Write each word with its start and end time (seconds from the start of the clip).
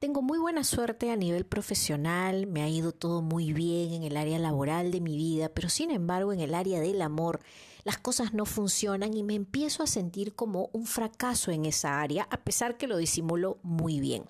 Tengo 0.00 0.22
muy 0.22 0.38
buena 0.38 0.64
suerte 0.64 1.10
a 1.10 1.16
nivel 1.16 1.44
profesional, 1.44 2.46
me 2.46 2.62
ha 2.62 2.68
ido 2.70 2.92
todo 2.92 3.20
muy 3.20 3.52
bien 3.52 3.92
en 3.92 4.02
el 4.02 4.16
área 4.16 4.38
laboral 4.38 4.92
de 4.92 5.02
mi 5.02 5.14
vida, 5.14 5.50
pero 5.50 5.68
sin 5.68 5.90
embargo 5.90 6.32
en 6.32 6.40
el 6.40 6.54
área 6.54 6.80
del 6.80 7.02
amor 7.02 7.40
las 7.84 7.98
cosas 7.98 8.32
no 8.32 8.46
funcionan 8.46 9.12
y 9.12 9.22
me 9.22 9.34
empiezo 9.34 9.82
a 9.82 9.86
sentir 9.86 10.34
como 10.34 10.70
un 10.72 10.86
fracaso 10.86 11.50
en 11.50 11.66
esa 11.66 12.00
área, 12.00 12.26
a 12.30 12.38
pesar 12.38 12.78
que 12.78 12.86
lo 12.86 12.96
disimulo 12.96 13.58
muy 13.62 14.00
bien. 14.00 14.24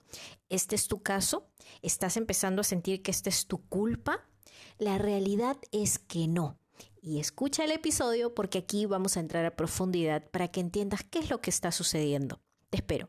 ¿Este 0.48 0.74
es 0.74 0.88
tu 0.88 1.04
caso? 1.04 1.46
¿Estás 1.82 2.16
empezando 2.16 2.62
a 2.62 2.64
sentir 2.64 3.00
que 3.00 3.12
esta 3.12 3.28
es 3.28 3.46
tu 3.46 3.58
culpa? 3.68 4.26
La 4.78 4.98
realidad 4.98 5.56
es 5.70 6.00
que 6.00 6.26
no. 6.26 6.58
Y 7.00 7.20
escucha 7.20 7.62
el 7.62 7.70
episodio 7.70 8.34
porque 8.34 8.58
aquí 8.58 8.86
vamos 8.86 9.16
a 9.16 9.20
entrar 9.20 9.46
a 9.46 9.54
profundidad 9.54 10.28
para 10.32 10.48
que 10.48 10.58
entiendas 10.58 11.04
qué 11.04 11.20
es 11.20 11.30
lo 11.30 11.40
que 11.40 11.50
está 11.50 11.70
sucediendo. 11.70 12.40
Te 12.70 12.78
espero. 12.78 13.08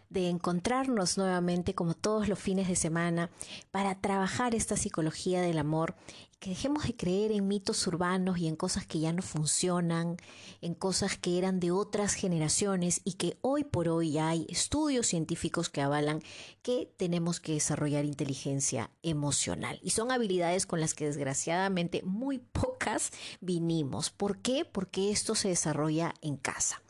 de 0.11 0.27
encontrarnos 0.27 1.17
nuevamente 1.17 1.73
como 1.73 1.93
todos 1.93 2.27
los 2.27 2.37
fines 2.37 2.67
de 2.67 2.75
semana 2.75 3.31
para 3.71 3.99
trabajar 3.99 4.53
esta 4.53 4.75
psicología 4.75 5.41
del 5.41 5.57
amor 5.57 5.95
que 6.41 6.49
dejemos 6.49 6.85
de 6.87 6.95
creer 6.95 7.31
en 7.31 7.47
mitos 7.47 7.85
urbanos 7.85 8.39
y 8.39 8.47
en 8.47 8.55
cosas 8.55 8.85
que 8.87 8.99
ya 8.99 9.13
no 9.13 9.21
funcionan, 9.21 10.17
en 10.61 10.73
cosas 10.73 11.15
que 11.15 11.37
eran 11.37 11.59
de 11.59 11.69
otras 11.69 12.15
generaciones 12.15 12.99
y 13.05 13.13
que 13.13 13.37
hoy 13.41 13.63
por 13.63 13.87
hoy 13.87 14.17
hay 14.17 14.47
estudios 14.49 15.05
científicos 15.05 15.69
que 15.69 15.81
avalan 15.81 16.21
que 16.63 16.91
tenemos 16.97 17.39
que 17.39 17.53
desarrollar 17.53 18.05
inteligencia 18.05 18.89
emocional. 19.03 19.79
Y 19.83 19.91
son 19.91 20.11
habilidades 20.11 20.65
con 20.65 20.81
las 20.81 20.95
que 20.95 21.05
desgraciadamente 21.05 22.01
muy 22.03 22.39
pocas 22.39 23.11
vinimos. 23.39 24.09
¿Por 24.09 24.39
qué? 24.39 24.65
Porque 24.65 25.11
esto 25.11 25.35
se 25.35 25.49
desarrolla 25.49 26.15
en 26.21 26.37
casa. 26.37 26.81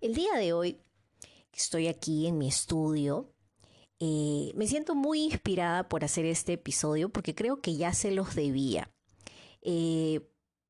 El 0.00 0.14
día 0.14 0.34
de 0.36 0.52
hoy 0.52 0.78
estoy 1.52 1.88
aquí 1.88 2.26
en 2.26 2.38
mi 2.38 2.48
estudio. 2.48 3.32
Eh, 3.98 4.52
me 4.54 4.66
siento 4.66 4.94
muy 4.94 5.22
inspirada 5.22 5.88
por 5.88 6.04
hacer 6.04 6.24
este 6.24 6.54
episodio 6.54 7.10
porque 7.10 7.34
creo 7.34 7.60
que 7.60 7.76
ya 7.76 7.92
se 7.92 8.10
los 8.10 8.34
debía. 8.34 8.90
Eh, 9.62 10.20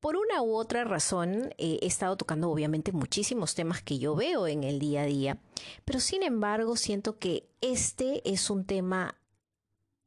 por 0.01 0.17
una 0.17 0.41
u 0.41 0.55
otra 0.55 0.83
razón 0.83 1.53
eh, 1.57 1.79
he 1.81 1.85
estado 1.85 2.17
tocando 2.17 2.49
obviamente 2.49 2.91
muchísimos 2.91 3.53
temas 3.53 3.83
que 3.83 3.99
yo 3.99 4.15
veo 4.15 4.47
en 4.47 4.63
el 4.63 4.79
día 4.79 5.03
a 5.03 5.05
día, 5.05 5.37
pero 5.85 5.99
sin 5.99 6.23
embargo 6.23 6.75
siento 6.75 7.19
que 7.19 7.47
este 7.61 8.27
es 8.29 8.49
un 8.49 8.65
tema 8.65 9.15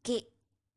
que 0.02 0.28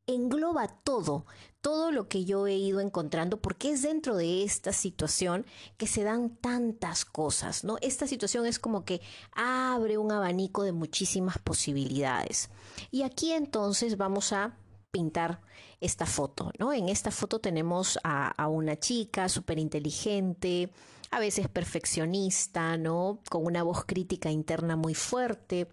engloba 0.06 0.68
todo, 0.68 1.26
todo 1.68 1.92
lo 1.92 2.08
que 2.08 2.24
yo 2.24 2.48
he 2.48 2.56
ido 2.56 2.80
encontrando, 2.80 3.42
porque 3.42 3.72
es 3.72 3.82
dentro 3.82 4.16
de 4.16 4.46
esta 4.46 4.72
situación 4.72 5.46
que 5.76 5.86
se 5.86 6.06
dan 6.06 6.30
tantas 6.38 7.04
cosas, 7.04 7.66
¿no? 7.66 7.76
Esta 7.82 8.08
situación 8.08 8.46
es 8.46 8.58
como 8.58 8.86
que 8.86 9.02
abre 9.34 9.98
un 9.98 10.14
abanico 10.14 10.64
de 10.64 10.72
muchísimas 10.72 11.40
posibilidades. 11.40 12.50
Y 12.90 13.02
aquí 13.02 13.34
entonces 13.34 13.98
vamos 13.98 14.32
a 14.32 14.56
pintar 14.92 15.42
esta 15.82 16.06
foto, 16.06 16.54
¿no? 16.58 16.72
En 16.72 16.88
esta 16.88 17.12
foto 17.12 17.40
tenemos 17.40 18.00
a, 18.02 18.48
una 18.48 18.80
chica 18.80 19.28
súper 19.28 19.60
inteligente, 19.60 20.72
a 21.12 21.20
veces 21.20 21.50
perfeccionista, 21.50 22.78
¿no? 22.78 23.20
Con 23.30 23.46
una 23.46 23.64
voz 23.64 23.84
crítica 23.84 24.32
interna 24.32 24.78
muy 24.78 24.96
fuerte 24.96 25.68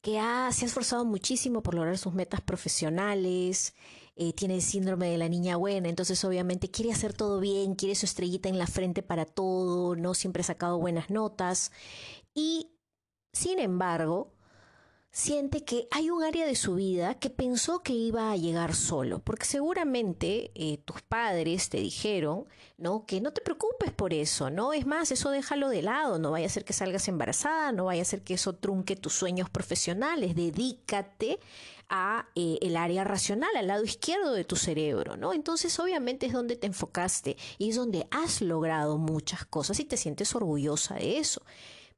que 0.00 0.18
ha, 0.18 0.50
se 0.50 0.64
ha 0.64 0.68
esforzado 0.68 1.04
muchísimo 1.04 1.62
por 1.62 1.74
lograr 1.74 1.98
sus 1.98 2.14
metas 2.14 2.40
profesionales, 2.40 3.74
eh, 4.16 4.32
tiene 4.32 4.56
el 4.56 4.62
síndrome 4.62 5.08
de 5.10 5.18
la 5.18 5.28
niña 5.28 5.56
buena, 5.56 5.88
entonces 5.88 6.22
obviamente 6.24 6.70
quiere 6.70 6.92
hacer 6.92 7.14
todo 7.14 7.40
bien, 7.40 7.74
quiere 7.74 7.94
su 7.94 8.06
estrellita 8.06 8.48
en 8.48 8.58
la 8.58 8.66
frente 8.66 9.02
para 9.02 9.24
todo, 9.24 9.96
no 9.96 10.14
siempre 10.14 10.42
ha 10.42 10.44
sacado 10.44 10.78
buenas 10.78 11.10
notas 11.10 11.72
y 12.34 12.72
sin 13.32 13.58
embargo 13.58 14.34
siente 15.12 15.62
que 15.62 15.88
hay 15.90 16.08
un 16.08 16.24
área 16.24 16.46
de 16.46 16.56
su 16.56 16.74
vida 16.74 17.14
que 17.18 17.28
pensó 17.28 17.82
que 17.82 17.92
iba 17.92 18.32
a 18.32 18.36
llegar 18.36 18.74
solo, 18.74 19.18
porque 19.18 19.44
seguramente 19.44 20.50
eh, 20.54 20.78
tus 20.78 21.02
padres 21.02 21.68
te 21.68 21.78
dijeron, 21.78 22.46
¿no? 22.78 23.04
Que 23.04 23.20
no 23.20 23.32
te 23.32 23.42
preocupes 23.42 23.92
por 23.92 24.14
eso, 24.14 24.48
¿no? 24.48 24.72
Es 24.72 24.86
más, 24.86 25.12
eso 25.12 25.30
déjalo 25.30 25.68
de 25.68 25.82
lado, 25.82 26.18
no 26.18 26.30
vaya 26.30 26.46
a 26.46 26.50
ser 26.50 26.64
que 26.64 26.72
salgas 26.72 27.08
embarazada, 27.08 27.72
no 27.72 27.84
vaya 27.84 28.00
a 28.02 28.06
ser 28.06 28.22
que 28.22 28.34
eso 28.34 28.54
trunque 28.54 28.96
tus 28.96 29.12
sueños 29.12 29.50
profesionales, 29.50 30.34
dedícate 30.34 31.38
a 31.94 32.26
eh, 32.34 32.58
el 32.62 32.76
área 32.76 33.04
racional, 33.04 33.54
al 33.54 33.66
lado 33.66 33.84
izquierdo 33.84 34.32
de 34.32 34.44
tu 34.44 34.56
cerebro, 34.56 35.16
¿no? 35.18 35.34
Entonces, 35.34 35.78
obviamente 35.78 36.26
es 36.26 36.32
donde 36.32 36.56
te 36.56 36.66
enfocaste 36.66 37.36
y 37.58 37.68
es 37.68 37.76
donde 37.76 38.08
has 38.10 38.40
logrado 38.40 38.96
muchas 38.96 39.44
cosas 39.44 39.78
y 39.78 39.84
te 39.84 39.98
sientes 39.98 40.34
orgullosa 40.34 40.94
de 40.94 41.18
eso. 41.18 41.42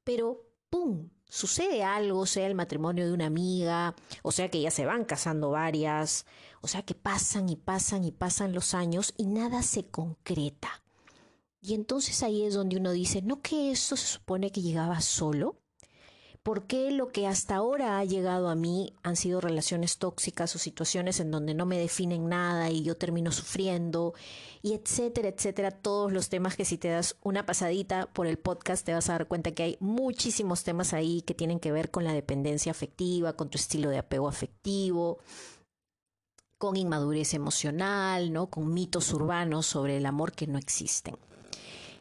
Pero, 0.02 0.44
¡pum! 0.68 1.08
sucede 1.28 1.84
algo, 1.84 2.26
sea 2.26 2.46
el 2.46 2.54
matrimonio 2.54 3.06
de 3.06 3.12
una 3.12 3.26
amiga, 3.26 3.94
o 4.22 4.32
sea 4.32 4.50
que 4.50 4.60
ya 4.60 4.70
se 4.70 4.84
van 4.84 5.04
casando 5.04 5.50
varias, 5.50 6.26
o 6.60 6.68
sea 6.68 6.82
que 6.82 6.94
pasan 6.94 7.48
y 7.48 7.56
pasan 7.56 8.04
y 8.04 8.10
pasan 8.12 8.52
los 8.52 8.74
años 8.74 9.14
y 9.16 9.26
nada 9.26 9.62
se 9.62 9.86
concreta. 9.86 10.82
Y 11.60 11.74
entonces 11.74 12.22
ahí 12.22 12.44
es 12.44 12.54
donde 12.54 12.76
uno 12.76 12.92
dice, 12.92 13.22
¿no 13.22 13.40
que 13.42 13.70
eso 13.70 13.96
se 13.96 14.06
supone 14.06 14.50
que 14.50 14.60
llegaba 14.60 15.00
solo? 15.00 15.56
¿Por 16.44 16.66
qué 16.66 16.90
lo 16.90 17.08
que 17.08 17.26
hasta 17.26 17.56
ahora 17.56 17.98
ha 17.98 18.04
llegado 18.04 18.50
a 18.50 18.54
mí 18.54 18.92
han 19.02 19.16
sido 19.16 19.40
relaciones 19.40 19.96
tóxicas 19.96 20.54
o 20.54 20.58
situaciones 20.58 21.18
en 21.18 21.30
donde 21.30 21.54
no 21.54 21.64
me 21.64 21.78
definen 21.78 22.28
nada 22.28 22.70
y 22.70 22.82
yo 22.82 22.98
termino 22.98 23.32
sufriendo? 23.32 24.12
Y 24.60 24.74
etcétera, 24.74 25.28
etcétera. 25.28 25.70
Todos 25.70 26.12
los 26.12 26.28
temas 26.28 26.54
que 26.54 26.66
si 26.66 26.76
te 26.76 26.88
das 26.88 27.16
una 27.22 27.46
pasadita 27.46 28.12
por 28.12 28.26
el 28.26 28.38
podcast 28.38 28.84
te 28.84 28.92
vas 28.92 29.08
a 29.08 29.14
dar 29.14 29.26
cuenta 29.26 29.52
que 29.52 29.62
hay 29.62 29.76
muchísimos 29.80 30.64
temas 30.64 30.92
ahí 30.92 31.22
que 31.22 31.32
tienen 31.32 31.60
que 31.60 31.72
ver 31.72 31.90
con 31.90 32.04
la 32.04 32.12
dependencia 32.12 32.72
afectiva, 32.72 33.32
con 33.32 33.48
tu 33.48 33.56
estilo 33.56 33.88
de 33.88 33.96
apego 33.96 34.28
afectivo, 34.28 35.20
con 36.58 36.76
inmadurez 36.76 37.32
emocional, 37.32 38.34
¿no? 38.34 38.48
Con 38.50 38.74
mitos 38.74 39.14
urbanos 39.14 39.64
sobre 39.64 39.96
el 39.96 40.04
amor 40.04 40.32
que 40.32 40.46
no 40.46 40.58
existen. 40.58 41.16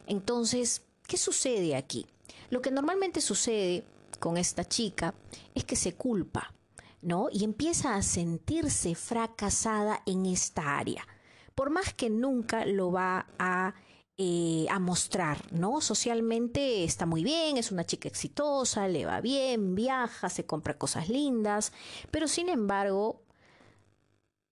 Entonces, 0.06 0.82
¿qué 1.06 1.16
sucede 1.16 1.76
aquí? 1.76 2.04
Lo 2.50 2.60
que 2.60 2.70
normalmente 2.70 3.22
sucede 3.22 3.84
con 4.16 4.36
esta 4.36 4.64
chica 4.64 5.14
es 5.54 5.64
que 5.64 5.76
se 5.76 5.94
culpa, 5.94 6.54
¿no? 7.02 7.28
Y 7.30 7.44
empieza 7.44 7.94
a 7.94 8.02
sentirse 8.02 8.94
fracasada 8.94 10.02
en 10.06 10.26
esta 10.26 10.78
área, 10.78 11.06
por 11.54 11.70
más 11.70 11.94
que 11.94 12.10
nunca 12.10 12.64
lo 12.66 12.90
va 12.92 13.26
a, 13.38 13.74
eh, 14.16 14.66
a 14.70 14.78
mostrar, 14.78 15.52
¿no? 15.52 15.80
Socialmente 15.80 16.84
está 16.84 17.06
muy 17.06 17.22
bien, 17.22 17.56
es 17.56 17.72
una 17.72 17.84
chica 17.84 18.08
exitosa, 18.08 18.88
le 18.88 19.06
va 19.06 19.20
bien, 19.20 19.74
viaja, 19.74 20.28
se 20.28 20.46
compra 20.46 20.78
cosas 20.78 21.08
lindas, 21.08 21.72
pero 22.10 22.28
sin 22.28 22.48
embargo 22.48 23.22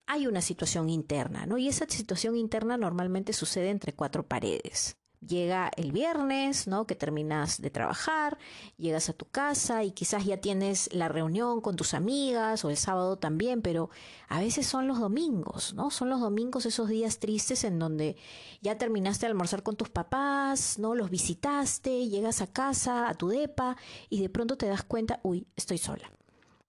hay 0.06 0.26
una 0.26 0.42
situación 0.42 0.90
interna, 0.90 1.46
¿no? 1.46 1.58
Y 1.58 1.68
esa 1.68 1.86
situación 1.88 2.36
interna 2.36 2.76
normalmente 2.76 3.32
sucede 3.32 3.70
entre 3.70 3.94
cuatro 3.94 4.26
paredes 4.26 4.96
llega 5.26 5.70
el 5.76 5.92
viernes, 5.92 6.66
¿no? 6.66 6.86
Que 6.86 6.94
terminas 6.94 7.60
de 7.60 7.70
trabajar, 7.70 8.38
llegas 8.76 9.08
a 9.08 9.12
tu 9.12 9.26
casa 9.26 9.84
y 9.84 9.92
quizás 9.92 10.24
ya 10.24 10.38
tienes 10.38 10.92
la 10.92 11.08
reunión 11.08 11.60
con 11.60 11.76
tus 11.76 11.94
amigas 11.94 12.64
o 12.64 12.70
el 12.70 12.76
sábado 12.76 13.16
también, 13.16 13.62
pero 13.62 13.90
a 14.28 14.40
veces 14.40 14.66
son 14.66 14.88
los 14.88 14.98
domingos, 14.98 15.74
¿no? 15.74 15.90
Son 15.90 16.10
los 16.10 16.20
domingos 16.20 16.66
esos 16.66 16.88
días 16.88 17.18
tristes 17.18 17.64
en 17.64 17.78
donde 17.78 18.16
ya 18.60 18.78
terminaste 18.78 19.26
de 19.26 19.30
almorzar 19.30 19.62
con 19.62 19.76
tus 19.76 19.90
papás, 19.90 20.78
¿no? 20.78 20.94
Los 20.94 21.10
visitaste, 21.10 22.08
llegas 22.08 22.40
a 22.42 22.46
casa, 22.46 23.08
a 23.08 23.14
tu 23.14 23.28
depa 23.28 23.76
y 24.10 24.20
de 24.20 24.28
pronto 24.28 24.56
te 24.56 24.66
das 24.66 24.82
cuenta, 24.82 25.20
uy, 25.22 25.46
estoy 25.56 25.78
sola. 25.78 26.10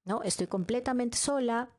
¿no? 0.05 0.21
Estoy 0.23 0.47
completamente 0.47 1.17
sola. 1.17 1.69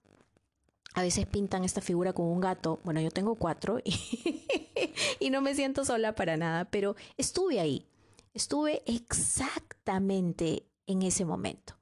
A 0.94 1.02
veces 1.02 1.26
pintan 1.26 1.64
esta 1.64 1.81
figura 1.81 2.12
con 2.12 2.26
un 2.26 2.41
gato. 2.41 2.81
Bueno, 2.85 3.00
yo 3.00 3.11
tengo 3.11 3.35
cuatro 3.35 3.81
y, 5.20 5.31
no 5.31 5.41
me 5.43 5.55
siento 5.55 5.85
sola 5.85 6.14
para 6.14 6.37
nada, 6.37 6.64
pero 6.67 6.96
estuve 7.17 7.61
ahí. 7.61 7.87
Estuve 8.32 8.82
exactamente 8.87 10.67
en 10.87 11.02
ese 11.02 11.25
momento. 11.25 11.75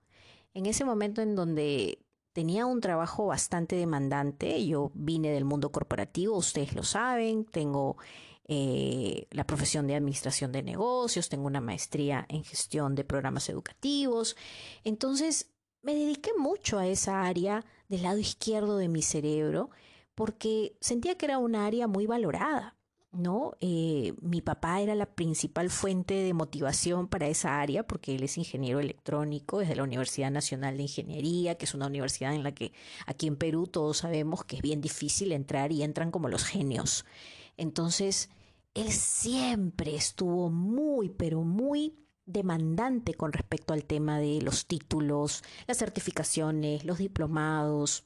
En 0.54 0.66
ese 0.66 0.84
momento 0.84 1.22
en 1.22 1.36
donde 1.36 1.98
tenía 2.32 2.66
un 2.66 2.80
trabajo 2.80 3.26
bastante 3.26 3.76
demandante. 3.76 4.66
Yo 4.66 4.90
vine 4.94 5.30
del 5.30 5.44
mundo 5.44 5.70
corporativo, 5.72 6.36
ustedes 6.36 6.74
lo 6.74 6.82
saben, 6.82 7.44
tengo 7.44 7.96
eh, 8.48 9.28
la 9.30 9.46
profesión 9.46 9.86
de 9.86 9.94
administración 9.94 10.52
de 10.52 10.62
negocios, 10.62 11.28
tengo 11.28 11.46
una 11.46 11.60
maestría 11.60 12.26
en 12.28 12.44
gestión 12.44 12.94
de 12.94 13.04
programas 13.04 13.48
educativos. 13.48 14.36
Entonces, 14.84 15.51
me 15.82 15.94
dediqué 15.94 16.30
mucho 16.38 16.78
a 16.78 16.86
esa 16.86 17.22
área 17.22 17.64
del 17.88 18.02
lado 18.02 18.18
izquierdo 18.18 18.78
de 18.78 18.88
mi 18.88 19.02
cerebro 19.02 19.70
porque 20.14 20.76
sentía 20.80 21.16
que 21.16 21.26
era 21.26 21.38
una 21.38 21.66
área 21.66 21.86
muy 21.86 22.06
valorada. 22.06 22.76
¿no? 23.12 23.52
Eh, 23.60 24.14
mi 24.22 24.40
papá 24.40 24.80
era 24.80 24.94
la 24.94 25.04
principal 25.04 25.68
fuente 25.68 26.14
de 26.14 26.32
motivación 26.32 27.08
para 27.08 27.28
esa 27.28 27.60
área 27.60 27.86
porque 27.86 28.14
él 28.14 28.22
es 28.22 28.38
ingeniero 28.38 28.80
electrónico, 28.80 29.60
es 29.60 29.68
de 29.68 29.76
la 29.76 29.82
Universidad 29.82 30.30
Nacional 30.30 30.78
de 30.78 30.84
Ingeniería, 30.84 31.56
que 31.56 31.66
es 31.66 31.74
una 31.74 31.88
universidad 31.88 32.34
en 32.34 32.42
la 32.42 32.52
que 32.52 32.72
aquí 33.06 33.26
en 33.26 33.36
Perú 33.36 33.66
todos 33.66 33.98
sabemos 33.98 34.44
que 34.44 34.56
es 34.56 34.62
bien 34.62 34.80
difícil 34.80 35.32
entrar 35.32 35.72
y 35.72 35.82
entran 35.82 36.10
como 36.10 36.28
los 36.28 36.44
genios. 36.44 37.04
Entonces, 37.58 38.30
él 38.72 38.90
siempre 38.90 39.94
estuvo 39.94 40.48
muy, 40.48 41.10
pero 41.10 41.42
muy 41.42 41.94
demandante 42.26 43.14
con 43.14 43.32
respecto 43.32 43.74
al 43.74 43.84
tema 43.84 44.18
de 44.18 44.40
los 44.42 44.66
títulos, 44.66 45.42
las 45.66 45.78
certificaciones, 45.78 46.84
los 46.84 46.98
diplomados 46.98 48.04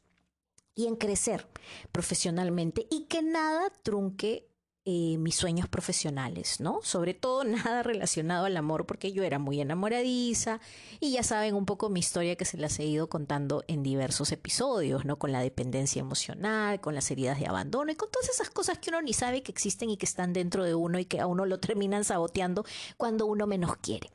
y 0.74 0.86
en 0.86 0.96
crecer 0.96 1.48
profesionalmente 1.92 2.86
y 2.90 3.04
que 3.04 3.22
nada 3.22 3.70
trunque 3.82 4.48
eh, 4.88 5.18
mis 5.18 5.34
sueños 5.34 5.68
profesionales, 5.68 6.60
¿no? 6.60 6.78
Sobre 6.84 7.12
todo 7.12 7.42
nada 7.44 7.82
relacionado 7.82 8.44
al 8.44 8.56
amor, 8.56 8.86
porque 8.86 9.12
yo 9.12 9.24
era 9.24 9.40
muy 9.40 9.60
enamoradiza 9.60 10.60
y 11.00 11.10
ya 11.10 11.24
saben 11.24 11.56
un 11.56 11.66
poco 11.66 11.88
mi 11.88 11.98
historia 11.98 12.36
que 12.36 12.44
se 12.44 12.56
las 12.56 12.78
he 12.78 12.84
ido 12.84 13.08
contando 13.08 13.64
en 13.66 13.82
diversos 13.82 14.30
episodios, 14.30 15.04
¿no? 15.04 15.18
Con 15.18 15.32
la 15.32 15.40
dependencia 15.40 15.98
emocional, 15.98 16.80
con 16.80 16.94
las 16.94 17.10
heridas 17.10 17.40
de 17.40 17.48
abandono 17.48 17.90
y 17.90 17.96
con 17.96 18.12
todas 18.12 18.28
esas 18.28 18.48
cosas 18.48 18.78
que 18.78 18.90
uno 18.90 19.02
ni 19.02 19.12
sabe 19.12 19.42
que 19.42 19.50
existen 19.50 19.90
y 19.90 19.96
que 19.96 20.06
están 20.06 20.32
dentro 20.32 20.62
de 20.62 20.76
uno 20.76 21.00
y 21.00 21.04
que 21.04 21.18
a 21.18 21.26
uno 21.26 21.46
lo 21.46 21.58
terminan 21.58 22.04
saboteando 22.04 22.64
cuando 22.96 23.26
uno 23.26 23.48
menos 23.48 23.76
quiere. 23.78 24.12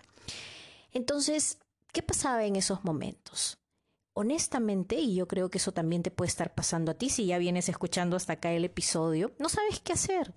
Entonces, 0.94 1.58
¿qué 1.92 2.02
pasaba 2.02 2.46
en 2.46 2.56
esos 2.56 2.86
momentos? 2.86 3.58
honestamente, 4.14 4.96
y 4.96 5.16
yo 5.16 5.28
creo 5.28 5.50
que 5.50 5.58
eso 5.58 5.72
también 5.72 6.04
te 6.04 6.12
puede 6.12 6.28
estar 6.28 6.54
pasando 6.54 6.92
a 6.92 6.96
ti 6.96 7.10
si 7.10 7.26
ya 7.26 7.38
vienes 7.38 7.70
escuchando 7.70 8.18
hasta 8.18 8.34
acá 8.34 8.52
el 8.52 8.66
episodio, 8.66 9.32
no 9.40 9.48
sabes 9.50 9.80
qué 9.80 9.94
hacer. 9.94 10.34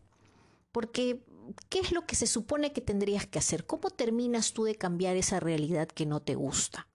Porque, 0.75 1.21
¿qué 1.69 1.79
es 1.79 1.93
lo 1.93 2.05
que 2.05 2.17
se 2.17 2.27
supone 2.27 2.73
que 2.73 2.81
tendrías 2.81 3.29
que 3.29 3.39
hacer? 3.39 3.65
¿Cómo 3.65 3.91
terminas 3.91 4.53
tú 4.55 4.65
de 4.65 4.75
cambiar 4.75 5.15
esa 5.15 5.39
realidad 5.39 5.87
que 5.87 6.05
no 6.05 6.21
te 6.21 6.35
gusta? 6.35 6.89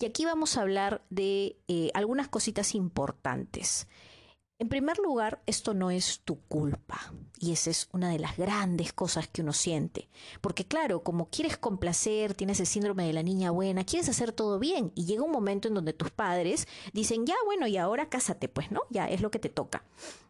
Y 0.00 0.06
aquí 0.06 0.24
vamos 0.24 0.56
a 0.56 0.62
hablar 0.62 1.04
de 1.10 1.58
eh, 1.68 1.90
algunas 1.92 2.28
cositas 2.28 2.74
importantes. 2.74 3.86
En 4.60 4.68
primer 4.68 4.98
lugar, 4.98 5.40
esto 5.46 5.72
no 5.72 5.92
es 5.92 6.22
tu 6.24 6.40
culpa. 6.40 7.14
Y 7.38 7.52
esa 7.52 7.70
es 7.70 7.88
una 7.92 8.10
de 8.10 8.18
las 8.18 8.36
grandes 8.36 8.92
cosas 8.92 9.28
que 9.28 9.42
uno 9.42 9.52
siente. 9.52 10.08
Porque 10.40 10.64
claro, 10.66 11.04
como 11.04 11.30
quieres 11.30 11.56
complacer, 11.56 12.34
tienes 12.34 12.58
el 12.58 12.66
síndrome 12.66 13.06
de 13.06 13.12
la 13.12 13.22
niña 13.22 13.52
buena, 13.52 13.84
quieres 13.84 14.08
hacer 14.08 14.32
todo 14.32 14.58
bien. 14.58 14.90
Y 14.96 15.04
llega 15.04 15.22
un 15.22 15.30
momento 15.30 15.68
en 15.68 15.74
donde 15.74 15.92
tus 15.92 16.10
padres 16.10 16.66
dicen, 16.92 17.24
ya 17.24 17.36
bueno, 17.44 17.68
y 17.68 17.76
ahora 17.76 18.08
cásate, 18.08 18.48
pues, 18.48 18.72
¿no? 18.72 18.80
Ya 18.90 19.08
es 19.08 19.20
lo 19.20 19.30
que 19.30 19.38
te 19.38 19.48
toca. 19.48 19.84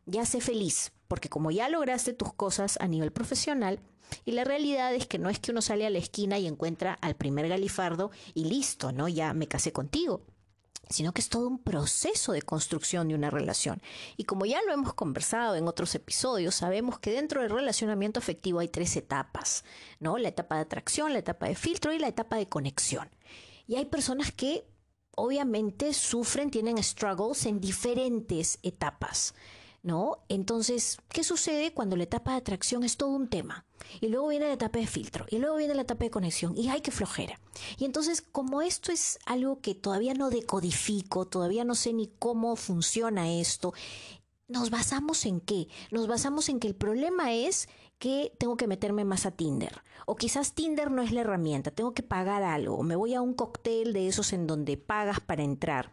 Ya 0.04 0.26
sé 0.26 0.42
feliz. 0.42 0.92
Porque 1.08 1.30
como 1.30 1.50
ya 1.50 1.70
lograste 1.70 2.12
tus 2.12 2.34
cosas 2.34 2.76
a 2.82 2.86
nivel 2.86 3.12
profesional, 3.12 3.80
y 4.26 4.32
la 4.32 4.44
realidad 4.44 4.94
es 4.94 5.06
que 5.06 5.18
no 5.18 5.30
es 5.30 5.38
que 5.38 5.52
uno 5.52 5.62
sale 5.62 5.86
a 5.86 5.90
la 5.90 5.98
esquina 5.98 6.38
y 6.38 6.46
encuentra 6.46 6.92
al 7.00 7.14
primer 7.14 7.48
galifardo 7.48 8.10
y 8.34 8.44
listo, 8.44 8.92
¿no? 8.92 9.08
Ya 9.08 9.32
me 9.32 9.48
casé 9.48 9.72
contigo 9.72 10.22
sino 10.90 11.12
que 11.12 11.20
es 11.20 11.28
todo 11.28 11.48
un 11.48 11.58
proceso 11.58 12.32
de 12.32 12.42
construcción 12.42 13.08
de 13.08 13.14
una 13.14 13.30
relación. 13.30 13.80
Y 14.16 14.24
como 14.24 14.46
ya 14.46 14.60
lo 14.62 14.72
hemos 14.72 14.94
conversado 14.94 15.56
en 15.56 15.68
otros 15.68 15.94
episodios, 15.94 16.54
sabemos 16.54 16.98
que 16.98 17.12
dentro 17.12 17.42
del 17.42 17.50
relacionamiento 17.50 18.20
afectivo 18.20 18.60
hay 18.60 18.68
tres 18.68 18.96
etapas, 18.96 19.64
¿no? 20.00 20.18
La 20.18 20.28
etapa 20.28 20.56
de 20.56 20.62
atracción, 20.62 21.12
la 21.12 21.18
etapa 21.20 21.46
de 21.46 21.54
filtro 21.54 21.92
y 21.92 21.98
la 21.98 22.08
etapa 22.08 22.36
de 22.36 22.48
conexión. 22.48 23.08
Y 23.66 23.76
hay 23.76 23.84
personas 23.84 24.32
que 24.32 24.64
obviamente 25.16 25.92
sufren, 25.92 26.50
tienen 26.50 26.82
struggles 26.82 27.44
en 27.46 27.60
diferentes 27.60 28.58
etapas. 28.62 29.34
¿No? 29.88 30.18
Entonces, 30.28 30.98
¿qué 31.08 31.24
sucede 31.24 31.72
cuando 31.72 31.96
la 31.96 32.02
etapa 32.02 32.32
de 32.32 32.36
atracción 32.36 32.84
es 32.84 32.98
todo 32.98 33.08
un 33.08 33.28
tema? 33.28 33.64
Y 34.02 34.08
luego 34.08 34.28
viene 34.28 34.46
la 34.46 34.52
etapa 34.52 34.78
de 34.78 34.86
filtro, 34.86 35.24
y 35.30 35.38
luego 35.38 35.56
viene 35.56 35.74
la 35.74 35.82
etapa 35.82 36.04
de 36.04 36.10
conexión, 36.10 36.56
y 36.58 36.68
hay 36.68 36.82
que 36.82 36.90
flojera. 36.90 37.40
Y 37.78 37.86
entonces, 37.86 38.20
como 38.20 38.60
esto 38.60 38.92
es 38.92 39.18
algo 39.24 39.60
que 39.60 39.74
todavía 39.74 40.12
no 40.12 40.28
decodifico, 40.28 41.24
todavía 41.24 41.64
no 41.64 41.74
sé 41.74 41.94
ni 41.94 42.08
cómo 42.18 42.54
funciona 42.56 43.32
esto, 43.32 43.72
nos 44.46 44.68
basamos 44.68 45.24
en 45.24 45.40
qué? 45.40 45.68
Nos 45.90 46.06
basamos 46.06 46.50
en 46.50 46.60
que 46.60 46.68
el 46.68 46.74
problema 46.74 47.32
es 47.32 47.66
que 47.98 48.32
tengo 48.38 48.58
que 48.58 48.66
meterme 48.66 49.06
más 49.06 49.24
a 49.24 49.30
Tinder. 49.30 49.82
O 50.04 50.16
quizás 50.16 50.52
Tinder 50.52 50.90
no 50.90 51.00
es 51.00 51.12
la 51.12 51.22
herramienta, 51.22 51.70
tengo 51.70 51.94
que 51.94 52.02
pagar 52.02 52.42
algo. 52.42 52.82
Me 52.82 52.94
voy 52.94 53.14
a 53.14 53.22
un 53.22 53.32
cóctel 53.32 53.94
de 53.94 54.06
esos 54.06 54.34
en 54.34 54.46
donde 54.46 54.76
pagas 54.76 55.20
para 55.20 55.42
entrar. 55.42 55.90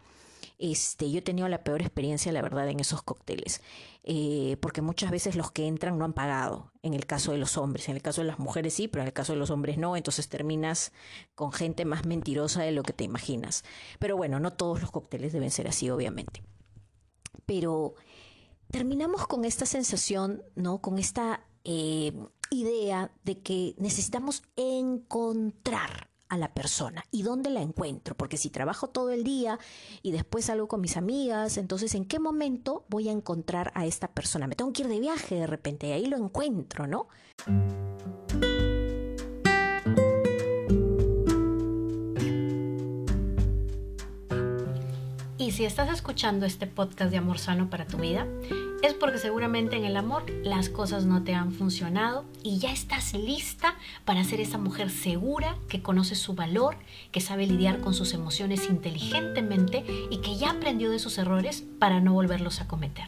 Este, 0.57 1.11
yo 1.11 1.19
he 1.19 1.21
tenido 1.21 1.49
la 1.49 1.63
peor 1.63 1.81
experiencia, 1.81 2.31
la 2.31 2.41
verdad, 2.41 2.69
en 2.69 2.79
esos 2.79 3.01
cócteles, 3.01 3.61
eh, 4.03 4.57
porque 4.61 4.81
muchas 4.81 5.11
veces 5.11 5.35
los 5.35 5.51
que 5.51 5.67
entran 5.67 5.97
no 5.97 6.05
han 6.05 6.13
pagado, 6.13 6.71
en 6.81 6.93
el 6.93 7.05
caso 7.05 7.33
de 7.33 7.37
los 7.37 7.57
hombres, 7.57 7.89
en 7.89 7.95
el 7.95 8.01
caso 8.01 8.21
de 8.21 8.27
las 8.27 8.39
mujeres 8.39 8.73
sí, 8.73 8.87
pero 8.87 9.01
en 9.01 9.07
el 9.07 9.13
caso 9.13 9.33
de 9.33 9.39
los 9.39 9.49
hombres 9.49 9.77
no, 9.77 9.97
entonces 9.97 10.29
terminas 10.29 10.93
con 11.35 11.51
gente 11.51 11.83
más 11.83 12.05
mentirosa 12.05 12.63
de 12.63 12.71
lo 12.71 12.83
que 12.83 12.93
te 12.93 13.03
imaginas. 13.03 13.63
Pero 13.99 14.15
bueno, 14.15 14.39
no 14.39 14.53
todos 14.53 14.81
los 14.81 14.91
cócteles 14.91 15.33
deben 15.33 15.51
ser 15.51 15.67
así, 15.67 15.89
obviamente. 15.89 16.41
Pero 17.45 17.95
terminamos 18.71 19.27
con 19.27 19.43
esta 19.43 19.65
sensación, 19.65 20.43
¿no? 20.55 20.79
Con 20.79 20.99
esta 20.99 21.45
eh, 21.63 22.13
idea 22.49 23.11
de 23.23 23.39
que 23.41 23.75
necesitamos 23.77 24.43
encontrar 24.55 26.09
a 26.29 26.37
la 26.37 26.53
persona 26.53 27.03
y 27.11 27.23
dónde 27.23 27.49
la 27.49 27.61
encuentro, 27.61 28.15
porque 28.15 28.37
si 28.37 28.49
trabajo 28.49 28.87
todo 28.87 29.11
el 29.11 29.23
día 29.23 29.59
y 30.01 30.11
después 30.11 30.45
salgo 30.45 30.67
con 30.67 30.81
mis 30.81 30.97
amigas, 30.97 31.57
entonces 31.57 31.95
en 31.95 32.05
qué 32.05 32.19
momento 32.19 32.85
voy 32.89 33.09
a 33.09 33.11
encontrar 33.11 33.71
a 33.75 33.85
esta 33.85 34.07
persona. 34.07 34.47
Me 34.47 34.55
tengo 34.55 34.73
que 34.73 34.83
ir 34.83 34.87
de 34.87 34.99
viaje 34.99 35.35
de 35.35 35.47
repente 35.47 35.87
y 35.87 35.91
ahí 35.91 36.05
lo 36.05 36.17
encuentro, 36.17 36.87
¿no? 36.87 37.07
Y 45.37 45.51
si 45.51 45.63
estás 45.63 45.93
escuchando 45.93 46.45
este 46.47 46.65
podcast 46.65 47.11
de 47.11 47.17
Amor 47.17 47.37
Sano 47.37 47.69
para 47.69 47.85
tu 47.85 47.97
vida, 47.97 48.25
porque 49.05 49.19
seguramente 49.19 49.75
en 49.75 49.85
el 49.85 49.97
amor 49.97 50.27
las 50.43 50.69
cosas 50.69 51.05
no 51.05 51.23
te 51.23 51.35
han 51.35 51.51
funcionado 51.51 52.25
y 52.41 52.57
ya 52.57 52.71
estás 52.71 53.13
lista 53.13 53.75
para 54.03 54.23
ser 54.23 54.41
esa 54.41 54.57
mujer 54.57 54.89
segura 54.89 55.57
que 55.69 55.83
conoce 55.83 56.15
su 56.15 56.33
valor, 56.33 56.75
que 57.11 57.21
sabe 57.21 57.45
lidiar 57.45 57.81
con 57.81 57.93
sus 57.93 58.15
emociones 58.15 58.67
inteligentemente 58.67 59.85
y 60.09 60.21
que 60.21 60.37
ya 60.37 60.49
aprendió 60.49 60.89
de 60.89 60.97
sus 60.97 61.19
errores 61.19 61.63
para 61.77 61.99
no 61.99 62.13
volverlos 62.13 62.61
a 62.61 62.67
cometer. 62.67 63.05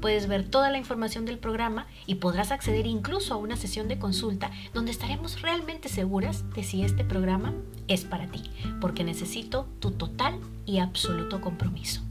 Puedes 0.00 0.28
ver 0.28 0.48
toda 0.48 0.70
la 0.70 0.78
información 0.78 1.24
del 1.24 1.38
programa 1.38 1.86
y 2.06 2.16
podrás 2.16 2.52
acceder 2.52 2.86
incluso 2.86 3.34
a 3.34 3.36
una 3.36 3.56
sesión 3.56 3.88
de 3.88 3.98
consulta 3.98 4.50
donde 4.72 4.92
estaremos 4.92 5.42
realmente 5.42 5.88
seguras 5.88 6.48
de 6.54 6.62
si 6.62 6.82
este 6.82 7.04
programa 7.04 7.52
es 7.88 8.04
para 8.04 8.28
ti, 8.28 8.44
porque 8.80 9.02
necesito 9.02 9.66
tu 9.80 9.90
total 9.90 10.38
y 10.66 10.78
absoluto 10.78 11.40
compromiso. 11.40 12.02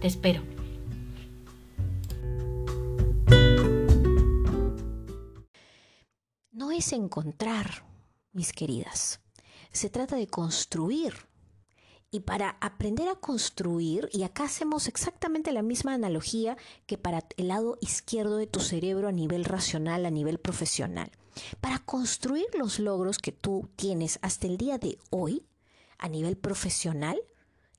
Te 0.00 0.06
espero. 0.06 0.42
No 6.50 6.70
es 6.70 6.92
encontrar, 6.92 7.84
mis 8.32 8.52
queridas. 8.52 9.20
Se 9.70 9.90
trata 9.90 10.16
de 10.16 10.28
construir 10.28 11.14
Y 12.14 12.20
para 12.20 12.50
aprender 12.60 13.08
a 13.08 13.16
construir, 13.16 14.08
y 14.12 14.22
acá 14.22 14.44
hacemos 14.44 14.86
exactamente 14.86 15.50
la 15.50 15.62
misma 15.62 15.94
analogía 15.94 16.56
que 16.86 16.96
para 16.96 17.26
el 17.36 17.48
lado 17.48 17.76
izquierdo 17.80 18.36
de 18.36 18.46
tu 18.46 18.60
cerebro 18.60 19.08
a 19.08 19.12
nivel 19.12 19.44
racional, 19.44 20.06
a 20.06 20.12
nivel 20.12 20.38
profesional. 20.38 21.10
Para 21.60 21.80
construir 21.80 22.46
los 22.56 22.78
logros 22.78 23.18
que 23.18 23.32
tú 23.32 23.68
tienes 23.74 24.20
hasta 24.22 24.46
el 24.46 24.58
día 24.58 24.78
de 24.78 24.96
hoy, 25.10 25.44
a 25.98 26.08
nivel 26.08 26.36
profesional, 26.36 27.20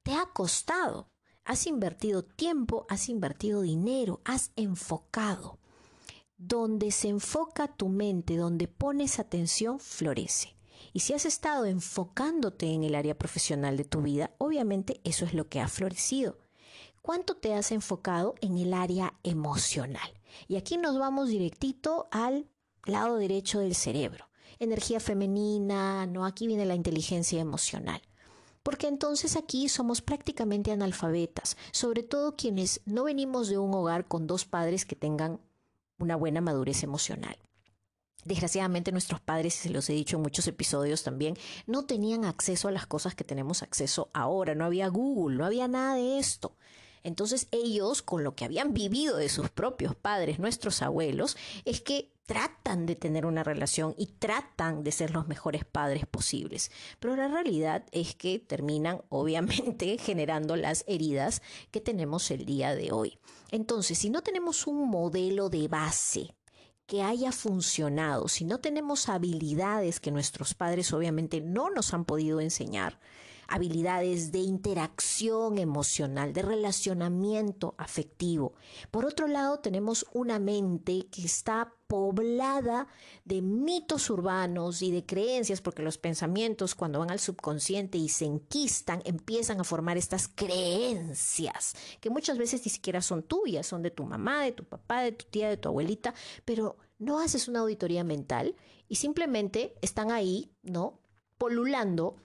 te 0.04 0.12
ha 0.16 0.26
costado. 0.26 1.08
Has 1.46 1.66
invertido 1.66 2.26
tiempo, 2.26 2.86
has 2.90 3.08
invertido 3.08 3.62
dinero, 3.62 4.20
has 4.26 4.52
enfocado. 4.58 5.60
Donde 6.36 6.92
se 6.92 7.08
enfoca 7.08 7.70
tu 7.70 7.88
mente, 7.88 8.36
donde 8.36 8.68
pones 8.68 9.18
atención, 9.18 9.80
florece. 9.80 10.55
Y 10.94 11.02
si 11.02 11.14
has 11.14 11.26
estado 11.26 11.66
enfocándote 11.66 12.68
en 12.68 12.84
el 12.84 12.96
área 12.96 13.18
profesional 13.18 13.78
de 13.78 13.86
tu 13.86 14.02
vida, 14.02 14.32
obviamente 14.38 15.02
eso 15.04 15.26
es 15.26 15.34
lo 15.34 15.50
que 15.50 15.60
ha 15.60 15.68
florecido. 15.68 16.38
¿Cuánto 17.02 17.36
te 17.36 17.54
has 17.54 17.72
enfocado 17.72 18.36
en 18.42 18.58
el 18.58 18.74
área 18.74 19.14
emocional? 19.24 20.10
Y 20.48 20.56
aquí 20.56 20.78
nos 20.78 20.98
vamos 20.98 21.30
directito 21.30 22.08
al 22.12 22.48
lado 22.86 23.18
derecho 23.18 23.60
del 23.60 23.76
cerebro. 23.76 24.30
Energía 24.60 25.00
femenina, 25.00 26.06
no, 26.08 26.26
aquí 26.26 26.48
viene 26.48 26.66
la 26.66 26.76
inteligencia 26.76 27.40
emocional. 27.40 28.02
Porque 28.64 28.88
entonces 28.88 29.36
aquí 29.36 29.70
somos 29.70 30.02
prácticamente 30.02 30.72
analfabetas, 30.72 31.58
sobre 31.72 32.02
todo 32.02 32.36
quienes 32.36 32.82
no 32.86 33.04
venimos 33.04 33.50
de 33.50 33.60
un 33.60 33.74
hogar 33.74 34.08
con 34.08 34.26
dos 34.26 34.46
padres 34.46 34.86
que 34.86 34.96
tengan 34.96 35.40
una 36.00 36.16
buena 36.16 36.42
madurez 36.42 36.82
emocional. 36.84 37.38
Desgraciadamente 38.26 38.92
nuestros 38.92 39.22
padres, 39.22 39.54
se 39.54 39.70
los 39.70 39.88
he 39.90 39.94
dicho 39.94 40.18
en 40.18 40.24
muchos 40.24 40.48
episodios 40.48 41.04
también, 41.04 41.38
no 41.68 41.86
tenían 41.86 42.26
acceso 42.26 42.68
a 42.68 42.72
las 42.72 42.88
cosas 42.88 43.14
que 43.14 43.24
tenemos 43.24 43.62
acceso 43.62 44.10
ahora, 44.14 44.56
no 44.56 44.66
había 44.66 44.88
Google, 44.88 45.38
no 45.38 45.46
había 45.46 45.68
nada 45.68 45.96
de 45.96 46.18
esto. 46.18 46.56
Entonces 47.04 47.48
ellos, 47.52 48.02
con 48.02 48.24
lo 48.24 48.34
que 48.34 48.46
habían 48.46 48.74
vivido 48.74 49.18
de 49.18 49.30
sus 49.30 49.52
propios 49.52 49.96
padres, 49.96 50.40
nuestros 50.40 50.82
abuelos, 50.82 51.38
es 51.64 51.82
que 51.82 52.10
tratan 52.26 52.88
de 52.88 52.96
tener 52.96 53.28
una 53.28 53.44
relación 53.44 53.94
y 53.96 54.08
tratan 54.08 54.84
de 54.84 54.92
ser 54.92 55.12
los 55.12 55.28
mejores 55.28 55.64
padres 55.64 56.08
posibles. 56.08 56.72
Pero 57.00 57.16
la 57.16 57.28
realidad 57.28 57.86
es 57.92 58.16
que 58.16 58.40
terminan 58.40 59.04
obviamente 59.10 60.00
generando 60.00 60.56
las 60.56 60.84
heridas 60.88 61.44
que 61.70 61.80
tenemos 61.80 62.32
el 62.32 62.44
día 62.44 62.74
de 62.74 62.92
hoy. 62.92 63.20
Entonces, 63.52 64.00
si 64.00 64.10
no 64.10 64.24
tenemos 64.24 64.66
un 64.66 64.90
modelo 64.90 65.50
de 65.50 65.68
base 65.68 66.34
que 66.88 67.02
haya 67.02 67.32
funcionado, 67.32 68.28
si 68.28 68.46
no 68.46 68.60
tenemos 68.60 69.10
habilidades 69.10 70.00
que 70.00 70.12
nuestros 70.12 70.54
padres 70.54 70.94
obviamente 70.94 71.42
no 71.42 71.70
nos 71.70 71.94
han 71.94 72.06
podido 72.06 72.40
enseñar, 72.42 73.00
habilidades 73.48 74.32
de 74.32 74.40
interacción 74.40 75.58
emocional, 75.58 76.34
de 76.34 76.42
relacionamiento 76.42 77.76
afectivo. 77.78 78.54
Por 78.92 79.06
otro 79.06 79.28
lado, 79.28 79.60
tenemos 79.60 80.06
una 80.14 80.40
mente 80.40 81.08
que 81.12 81.24
está 81.24 81.74
poblada 81.88 82.88
de 83.26 83.42
mitos 83.42 84.10
urbanos 84.10 84.82
y 84.82 84.92
de 84.92 85.06
creencias, 85.06 85.62
porque 85.62 85.84
los 85.84 85.98
pensamientos 85.98 86.76
cuando 86.76 87.00
van 87.00 87.12
al 87.12 87.20
subconsciente 87.20 87.98
y 87.98 88.10
se 88.10 88.26
enquistan, 88.26 89.02
empiezan 89.06 89.60
a 89.60 89.64
formar 89.64 89.98
estas 89.98 90.28
creencias, 90.28 91.76
que 92.00 92.10
muchas 92.10 92.38
veces 92.38 92.66
ni 92.66 92.72
siquiera 92.72 93.02
son 93.02 93.24
tuyas, 93.24 93.68
son 93.68 93.82
de 93.84 93.92
tu 93.92 94.06
mamá, 94.06 94.44
de 94.44 94.52
tu 94.52 94.64
papá, 94.64 95.02
de 95.02 95.12
tu 95.12 95.26
tía, 95.26 95.50
de 95.50 95.58
tu 95.58 95.70
abuelita, 95.70 96.14
pero 96.44 96.78
no 96.98 97.20
haces 97.20 97.48
una 97.48 97.60
auditoría 97.60 98.04
mental 98.04 98.56
y 98.88 98.96
simplemente 98.96 99.76
están 99.82 100.12
ahí, 100.12 100.52
¿no? 100.64 101.00
Polulando 101.38 102.16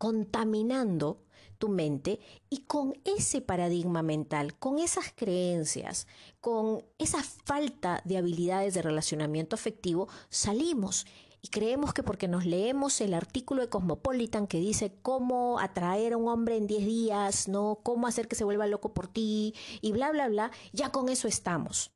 contaminando 0.00 1.20
tu 1.58 1.68
mente 1.68 2.20
y 2.48 2.62
con 2.62 2.94
ese 3.04 3.42
paradigma 3.42 4.02
mental, 4.02 4.58
con 4.58 4.78
esas 4.78 5.12
creencias, 5.14 6.06
con 6.40 6.82
esa 6.96 7.22
falta 7.22 8.00
de 8.06 8.16
habilidades 8.16 8.72
de 8.72 8.80
relacionamiento 8.80 9.56
afectivo, 9.56 10.08
salimos 10.30 11.06
y 11.42 11.48
creemos 11.48 11.92
que 11.92 12.02
porque 12.02 12.28
nos 12.28 12.46
leemos 12.46 13.02
el 13.02 13.12
artículo 13.12 13.60
de 13.60 13.68
Cosmopolitan 13.68 14.46
que 14.46 14.58
dice 14.58 14.90
cómo 15.02 15.60
atraer 15.60 16.14
a 16.14 16.16
un 16.16 16.28
hombre 16.28 16.56
en 16.56 16.66
10 16.66 16.86
días, 16.86 17.48
no 17.48 17.80
cómo 17.82 18.06
hacer 18.06 18.26
que 18.26 18.36
se 18.36 18.44
vuelva 18.44 18.66
loco 18.66 18.94
por 18.94 19.06
ti 19.06 19.54
y 19.82 19.92
bla 19.92 20.10
bla 20.12 20.28
bla, 20.28 20.50
ya 20.72 20.90
con 20.92 21.10
eso 21.10 21.28
estamos 21.28 21.92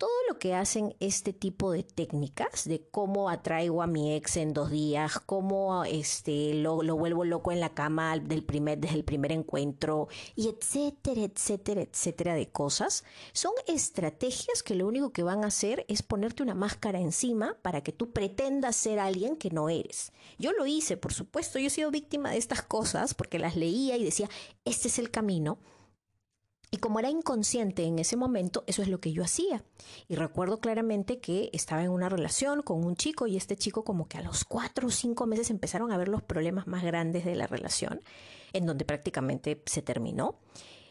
todo 0.00 0.10
lo 0.30 0.38
que 0.38 0.54
hacen 0.54 0.96
este 0.98 1.34
tipo 1.34 1.72
de 1.72 1.82
técnicas 1.82 2.64
de 2.64 2.80
cómo 2.90 3.28
atraigo 3.28 3.82
a 3.82 3.86
mi 3.86 4.14
ex 4.14 4.38
en 4.38 4.54
dos 4.54 4.70
días, 4.70 5.18
cómo 5.18 5.84
este, 5.84 6.54
lo, 6.54 6.76
vuelvo 6.76 7.26
loco 7.26 7.52
en 7.52 7.60
la 7.60 7.74
cama 7.74 8.18
del 8.18 8.42
primer, 8.42 8.78
desde 8.78 8.96
el 8.96 9.04
primer 9.04 9.30
encuentro, 9.30 10.08
y 10.34 10.48
etcétera, 10.48 11.20
etcétera, 11.20 11.82
etcétera 11.82 12.34
de 12.34 12.48
cosas, 12.48 13.04
son 13.34 13.52
estrategias 13.66 14.62
que 14.62 14.74
lo 14.74 14.88
único 14.88 15.12
que 15.12 15.22
van 15.22 15.44
a 15.44 15.48
hacer 15.48 15.84
es 15.86 16.02
ponerte 16.02 16.42
una 16.42 16.54
máscara 16.54 16.98
encima 16.98 17.58
para 17.60 17.82
que 17.82 17.92
tú 17.92 18.10
pretendas 18.10 18.76
ser 18.76 19.00
alguien 19.00 19.36
que 19.36 19.50
no 19.50 19.68
eres. 19.68 20.12
Yo 20.38 20.52
lo 20.52 20.64
hice, 20.64 20.96
por 20.96 21.12
supuesto, 21.12 21.58
yo 21.58 21.66
he 21.66 21.70
sido 21.70 21.90
víctima 21.90 22.30
de 22.30 22.38
estas 22.38 22.62
cosas 22.62 23.12
porque 23.12 23.38
las 23.38 23.54
leía 23.54 23.98
y 23.98 24.04
decía, 24.04 24.30
este 24.64 24.88
es 24.88 24.98
el 24.98 25.10
camino 25.10 25.58
y 26.72 26.76
como 26.76 27.00
era 27.00 27.10
inconsciente 27.10 27.84
en 27.84 27.98
ese 27.98 28.16
momento, 28.16 28.62
eso 28.66 28.82
es 28.82 28.88
lo 28.88 29.00
que 29.00 29.12
yo 29.12 29.24
hacía. 29.24 29.64
Y 30.06 30.14
recuerdo 30.14 30.60
claramente 30.60 31.18
que 31.18 31.50
estaba 31.52 31.82
en 31.82 31.90
una 31.90 32.08
relación 32.08 32.62
con 32.62 32.84
un 32.84 32.94
chico 32.94 33.26
y 33.26 33.36
este 33.36 33.56
chico 33.56 33.82
como 33.82 34.06
que 34.06 34.18
a 34.18 34.22
los 34.22 34.44
cuatro 34.44 34.86
o 34.88 34.90
cinco 34.90 35.26
meses 35.26 35.50
empezaron 35.50 35.90
a 35.90 35.98
ver 35.98 36.08
los 36.08 36.22
problemas 36.22 36.68
más 36.68 36.84
grandes 36.84 37.24
de 37.24 37.34
la 37.34 37.48
relación, 37.48 38.02
en 38.52 38.66
donde 38.66 38.84
prácticamente 38.84 39.62
se 39.66 39.82
terminó. 39.82 40.38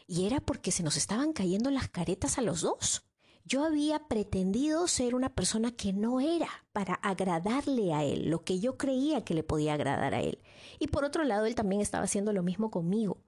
Y 0.06 0.26
era 0.26 0.40
porque 0.40 0.70
se 0.70 0.82
nos 0.82 0.96
estaban 0.98 1.32
cayendo 1.32 1.70
las 1.70 1.88
caretas 1.88 2.36
a 2.36 2.42
los 2.42 2.60
dos. 2.60 3.04
Yo 3.46 3.64
había 3.64 4.06
pretendido 4.06 4.86
ser 4.86 5.14
una 5.14 5.34
persona 5.34 5.72
que 5.72 5.94
no 5.94 6.20
era 6.20 6.48
para 6.72 6.94
agradarle 6.94 7.94
a 7.94 8.04
él, 8.04 8.28
lo 8.28 8.44
que 8.44 8.60
yo 8.60 8.76
creía 8.76 9.24
que 9.24 9.34
le 9.34 9.42
podía 9.42 9.74
agradar 9.74 10.12
a 10.14 10.20
él. 10.20 10.40
Y 10.78 10.88
por 10.88 11.06
otro 11.06 11.24
lado, 11.24 11.46
él 11.46 11.54
también 11.54 11.80
estaba 11.80 12.04
haciendo 12.04 12.34
lo 12.34 12.42
mismo 12.42 12.70
conmigo. 12.70 13.22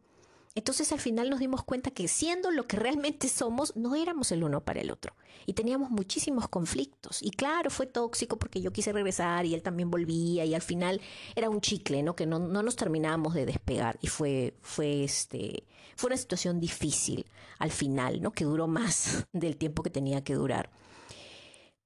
Entonces 0.54 0.92
al 0.92 1.00
final 1.00 1.30
nos 1.30 1.40
dimos 1.40 1.64
cuenta 1.64 1.90
que 1.90 2.09
siendo 2.09 2.50
lo 2.50 2.66
que 2.66 2.76
realmente 2.76 3.28
somos, 3.28 3.75
no 3.75 3.94
éramos 3.94 4.32
el 4.32 4.44
uno 4.44 4.62
para 4.62 4.80
el 4.80 4.90
otro. 4.90 5.14
Y 5.47 5.54
teníamos 5.54 5.90
muchísimos 5.90 6.49
conflictos. 6.49 7.23
Y 7.23 7.30
claro, 7.30 7.71
fue 7.71 7.87
tóxico 7.87 8.38
porque 8.38 8.61
yo 8.61 8.71
quise 8.71 8.92
regresar 8.92 9.47
y 9.47 9.54
él 9.54 9.62
también 9.62 9.90
volvía 9.90 10.44
y 10.44 10.54
al 10.54 10.61
final 10.61 11.00
era 11.35 11.49
un 11.49 11.62
chicle, 11.62 12.02
¿no? 12.02 12.14
Que 12.14 12.26
no, 12.26 12.38
no 12.38 12.62
nos 12.62 12.76
terminábamos 12.76 13.32
de 13.32 13.47
despegar. 13.47 13.99
Y 14.02 14.09
fue, 14.09 14.54
fue, 14.61 15.04
este, 15.04 15.64
fue 15.97 16.09
una 16.09 16.18
situación 16.18 16.61
difícil 16.61 17.25
al 17.59 17.71
final, 17.71 18.21
¿no? 18.21 18.32
Que 18.32 18.44
duró 18.44 18.68
más 18.68 19.26
del 19.32 19.56
tiempo 19.56 19.82
que 19.82 19.90
tenía 19.90 20.23
que 20.23 20.35
durar. 20.35 20.71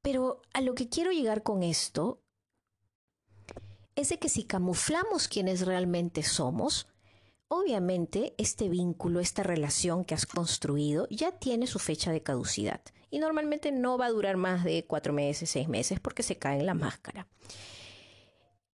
Pero 0.02 0.42
a 0.52 0.60
lo 0.60 0.74
que 0.74 0.88
quiero 0.88 1.12
llegar 1.12 1.44
con 1.44 1.62
esto 1.62 2.20
es 3.94 4.08
de 4.08 4.18
que 4.18 4.28
si 4.28 4.44
camuflamos 4.44 5.28
quienes 5.28 5.64
realmente 5.66 6.22
somos, 6.22 6.86
Obviamente, 7.48 8.34
este 8.38 8.68
vínculo, 8.68 9.20
esta 9.20 9.44
relación 9.44 10.04
que 10.04 10.14
has 10.14 10.26
construido 10.26 11.06
ya 11.10 11.32
tiene 11.32 11.68
su 11.68 11.78
fecha 11.78 12.10
de 12.10 12.22
caducidad 12.22 12.80
y 13.08 13.20
normalmente 13.20 13.70
no 13.70 13.96
va 13.96 14.06
a 14.06 14.10
durar 14.10 14.36
más 14.36 14.64
de 14.64 14.84
cuatro 14.84 15.12
meses, 15.12 15.50
seis 15.50 15.68
meses 15.68 16.00
porque 16.00 16.24
se 16.24 16.38
cae 16.38 16.58
en 16.58 16.66
la 16.66 16.74
máscara. 16.74 17.28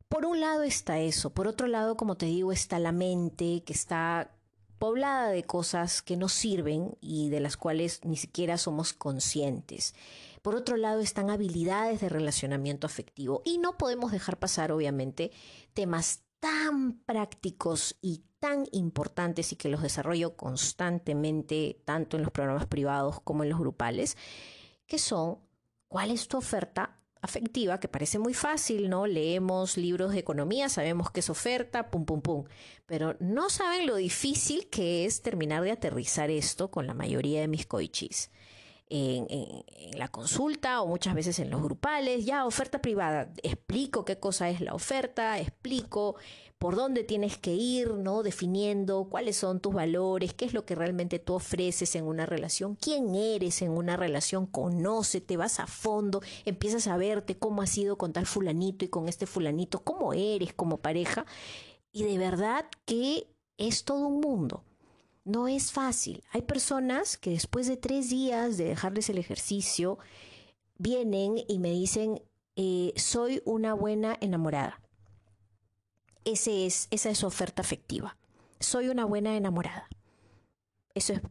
Por 0.08 0.24
un 0.24 0.40
lado 0.40 0.62
está 0.62 1.00
eso, 1.00 1.34
por 1.34 1.48
otro 1.48 1.66
lado, 1.66 1.96
como 1.96 2.16
te 2.16 2.26
digo, 2.26 2.50
está 2.50 2.78
la 2.78 2.92
mente 2.92 3.62
que 3.64 3.72
está 3.72 4.34
poblada 4.78 5.28
de 5.28 5.44
cosas 5.44 6.02
que 6.02 6.16
no 6.16 6.28
sirven 6.28 6.96
y 7.00 7.28
de 7.28 7.40
las 7.40 7.56
cuales 7.56 8.00
ni 8.04 8.16
siquiera 8.16 8.58
somos 8.58 8.92
conscientes. 8.92 9.94
Por 10.42 10.56
otro 10.56 10.76
lado 10.76 11.00
están 11.00 11.30
habilidades 11.30 12.00
de 12.00 12.08
relacionamiento 12.08 12.86
afectivo 12.86 13.42
y 13.44 13.58
no 13.58 13.78
podemos 13.78 14.12
dejar 14.12 14.38
pasar, 14.38 14.72
obviamente, 14.72 15.30
temas 15.72 16.24
tan 16.42 16.94
prácticos 17.04 17.96
y 18.02 18.24
tan 18.40 18.66
importantes 18.72 19.52
y 19.52 19.56
que 19.56 19.68
los 19.68 19.80
desarrollo 19.80 20.36
constantemente, 20.36 21.80
tanto 21.84 22.16
en 22.16 22.24
los 22.24 22.32
programas 22.32 22.66
privados 22.66 23.20
como 23.20 23.44
en 23.44 23.50
los 23.50 23.60
grupales, 23.60 24.16
que 24.88 24.98
son 24.98 25.38
cuál 25.86 26.10
es 26.10 26.26
tu 26.26 26.38
oferta 26.38 26.98
afectiva, 27.20 27.78
que 27.78 27.86
parece 27.86 28.18
muy 28.18 28.34
fácil, 28.34 28.90
¿no? 28.90 29.06
Leemos 29.06 29.76
libros 29.76 30.10
de 30.10 30.18
economía, 30.18 30.68
sabemos 30.68 31.12
qué 31.12 31.20
es 31.20 31.30
oferta, 31.30 31.92
pum, 31.92 32.04
pum, 32.04 32.20
pum, 32.20 32.44
pero 32.86 33.16
no 33.20 33.48
saben 33.48 33.86
lo 33.86 33.94
difícil 33.94 34.68
que 34.68 35.04
es 35.04 35.22
terminar 35.22 35.62
de 35.62 35.70
aterrizar 35.70 36.28
esto 36.28 36.72
con 36.72 36.88
la 36.88 36.94
mayoría 36.94 37.40
de 37.40 37.46
mis 37.46 37.66
coichis 37.66 38.32
en, 38.92 39.64
la 39.96 40.08
consulta 40.08 40.82
o 40.82 40.86
muchas 40.86 41.14
veces 41.14 41.38
en 41.38 41.50
los 41.50 41.62
grupales, 41.62 42.26
ya 42.26 42.44
oferta 42.44 42.80
privada, 42.80 43.32
explico 43.42 44.04
qué 44.04 44.18
cosa 44.18 44.50
es 44.50 44.60
la 44.60 44.74
oferta, 44.74 45.38
explico 45.38 46.16
por 46.58 46.76
dónde 46.76 47.02
tienes 47.02 47.38
que 47.38 47.54
ir, 47.54 47.94
¿no? 47.94 48.22
Definiendo 48.22 49.08
cuáles 49.08 49.36
son 49.36 49.60
tus 49.60 49.74
valores, 49.74 50.34
qué 50.34 50.44
es 50.44 50.54
lo 50.54 50.64
que 50.64 50.74
realmente 50.74 51.18
tú 51.18 51.34
ofreces 51.34 51.96
en 51.96 52.04
una 52.04 52.26
relación, 52.26 52.76
quién 52.76 53.14
eres 53.14 53.62
en 53.62 53.70
una 53.70 53.96
relación, 53.96 54.46
conócete, 54.46 55.36
vas 55.36 55.58
a 55.58 55.66
fondo, 55.66 56.20
empiezas 56.44 56.86
a 56.86 56.96
verte 56.96 57.38
cómo 57.38 57.62
has 57.62 57.70
sido 57.70 57.96
con 57.96 58.12
tal 58.12 58.26
fulanito 58.26 58.84
y 58.84 58.88
con 58.88 59.08
este 59.08 59.26
fulanito, 59.26 59.82
cómo 59.82 60.12
eres 60.12 60.52
como 60.52 60.78
pareja. 60.78 61.26
Y 61.90 62.04
de 62.04 62.18
verdad 62.18 62.66
que 62.84 63.26
es 63.56 63.84
todo 63.84 64.06
un 64.06 64.20
mundo. 64.20 64.64
No 65.24 65.46
es 65.48 65.70
fácil. 65.72 66.24
Hay 66.32 66.42
personas 66.42 67.16
que 67.16 67.30
después 67.30 67.68
de 67.68 67.76
tres 67.76 68.10
días 68.10 68.56
de 68.56 68.64
dejarles 68.64 69.08
el 69.08 69.18
ejercicio, 69.18 69.98
vienen 70.78 71.36
y 71.48 71.58
me 71.58 71.70
dicen, 71.70 72.22
eh, 72.56 72.92
soy 72.96 73.40
una 73.44 73.74
buena 73.74 74.16
enamorada. 74.20 74.80
Ese 76.24 76.66
es, 76.66 76.88
esa 76.90 77.10
es 77.10 77.18
su 77.18 77.26
oferta 77.26 77.62
afectiva. 77.62 78.16
Soy 78.58 78.88
una 78.88 79.04
buena 79.04 79.36
enamorada. 79.36 79.88
Eso 80.94 81.12
es 81.14 81.22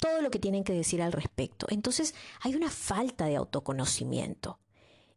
todo 0.00 0.22
lo 0.22 0.30
que 0.30 0.38
tienen 0.38 0.64
que 0.64 0.72
decir 0.72 1.02
al 1.02 1.12
respecto. 1.12 1.66
Entonces 1.70 2.14
hay 2.40 2.54
una 2.54 2.70
falta 2.70 3.26
de 3.26 3.36
autoconocimiento. 3.36 4.58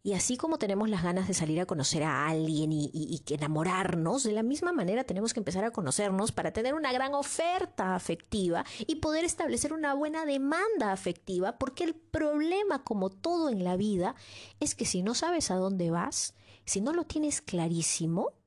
Y 0.02 0.14
así 0.14 0.38
como 0.38 0.58
tenemos 0.58 0.90
las 0.90 1.04
ganas 1.04 1.28
de 1.28 1.34
salir 1.34 1.60
a 1.60 1.66
conocer 1.66 2.04
a 2.04 2.28
alguien 2.28 2.72
y, 2.72 2.90
y, 2.94 3.22
enamorarnos, 3.34 4.24
de 4.24 4.32
la 4.32 4.44
misma 4.44 4.72
manera 4.72 5.04
tenemos 5.04 5.34
que 5.34 5.42
empezar 5.42 5.66
a 5.66 5.72
conocernos 5.72 6.32
para 6.32 6.54
tener 6.54 6.74
una 6.74 6.94
gran 6.94 7.14
oferta 7.14 7.96
afectiva 7.96 8.64
y 8.88 8.96
poder 8.96 9.26
establecer 9.26 9.74
una 9.74 9.94
buena 9.94 10.26
demanda 10.26 10.94
afectiva, 10.94 11.58
porque 11.58 11.84
el 11.84 11.96
problema, 11.96 12.84
como 12.86 13.10
todo 13.10 13.50
en 13.50 13.66
la 13.66 13.76
vida, 13.76 14.16
es 14.62 14.74
que 14.74 14.86
si 14.86 15.04
no 15.04 15.16
sabes 15.16 15.52
a 15.52 15.56
dónde 15.56 15.92
vas, 15.92 16.34
si 16.64 16.80
no 16.80 16.94
lo 16.94 17.04
tienes 17.04 17.42
clarísimo, 17.42 18.39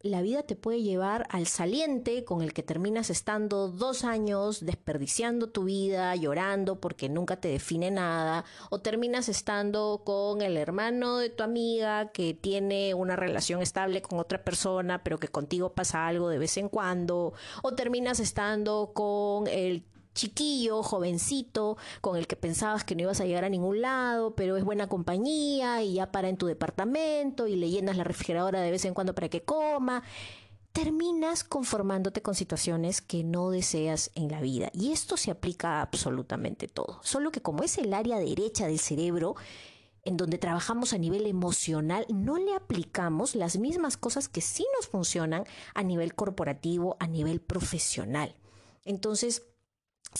la 0.00 0.22
vida 0.22 0.44
te 0.44 0.54
puede 0.54 0.82
llevar 0.82 1.26
al 1.30 1.46
saliente 1.46 2.24
con 2.24 2.42
el 2.42 2.52
que 2.52 2.62
terminas 2.62 3.10
estando 3.10 3.68
dos 3.68 4.04
años 4.04 4.64
desperdiciando 4.64 5.48
tu 5.48 5.64
vida, 5.64 6.14
llorando 6.14 6.80
porque 6.80 7.08
nunca 7.08 7.40
te 7.40 7.48
define 7.48 7.90
nada, 7.90 8.44
o 8.70 8.80
terminas 8.80 9.28
estando 9.28 10.02
con 10.04 10.40
el 10.40 10.56
hermano 10.56 11.18
de 11.18 11.30
tu 11.30 11.42
amiga 11.42 12.12
que 12.12 12.34
tiene 12.34 12.94
una 12.94 13.16
relación 13.16 13.60
estable 13.60 14.00
con 14.00 14.20
otra 14.20 14.44
persona, 14.44 15.02
pero 15.02 15.18
que 15.18 15.28
contigo 15.28 15.72
pasa 15.72 16.06
algo 16.06 16.28
de 16.28 16.38
vez 16.38 16.56
en 16.58 16.68
cuando, 16.68 17.32
o 17.62 17.74
terminas 17.74 18.20
estando 18.20 18.92
con 18.94 19.48
el 19.48 19.84
chiquillo, 20.18 20.82
jovencito, 20.82 21.76
con 22.00 22.16
el 22.16 22.26
que 22.26 22.36
pensabas 22.36 22.84
que 22.84 22.94
no 22.94 23.02
ibas 23.02 23.20
a 23.20 23.24
llegar 23.24 23.44
a 23.44 23.48
ningún 23.48 23.80
lado, 23.80 24.34
pero 24.34 24.56
es 24.56 24.64
buena 24.64 24.88
compañía 24.88 25.82
y 25.82 25.94
ya 25.94 26.10
para 26.10 26.28
en 26.28 26.36
tu 26.36 26.46
departamento 26.46 27.46
y 27.46 27.56
le 27.56 27.70
llenas 27.70 27.96
la 27.96 28.04
refrigeradora 28.04 28.60
de 28.60 28.70
vez 28.70 28.84
en 28.84 28.94
cuando 28.94 29.14
para 29.14 29.28
que 29.28 29.42
coma. 29.42 30.02
Terminas 30.72 31.44
conformándote 31.44 32.20
con 32.20 32.34
situaciones 32.34 33.00
que 33.00 33.24
no 33.24 33.50
deseas 33.50 34.10
en 34.14 34.30
la 34.30 34.40
vida. 34.40 34.70
Y 34.74 34.92
esto 34.92 35.16
se 35.16 35.30
aplica 35.30 35.78
a 35.78 35.82
absolutamente 35.82 36.68
todo. 36.68 37.00
Solo 37.02 37.30
que 37.30 37.40
como 37.40 37.62
es 37.62 37.78
el 37.78 37.94
área 37.94 38.18
derecha 38.18 38.66
del 38.66 38.78
cerebro, 38.78 39.36
en 40.04 40.16
donde 40.16 40.38
trabajamos 40.38 40.92
a 40.92 40.98
nivel 40.98 41.26
emocional, 41.26 42.06
no 42.08 42.38
le 42.38 42.54
aplicamos 42.54 43.34
las 43.34 43.58
mismas 43.58 43.96
cosas 43.96 44.28
que 44.28 44.40
sí 44.40 44.66
nos 44.76 44.88
funcionan 44.88 45.44
a 45.74 45.82
nivel 45.82 46.14
corporativo, 46.14 46.96
a 46.98 47.06
nivel 47.06 47.40
profesional. 47.40 48.34
Entonces, 48.84 49.42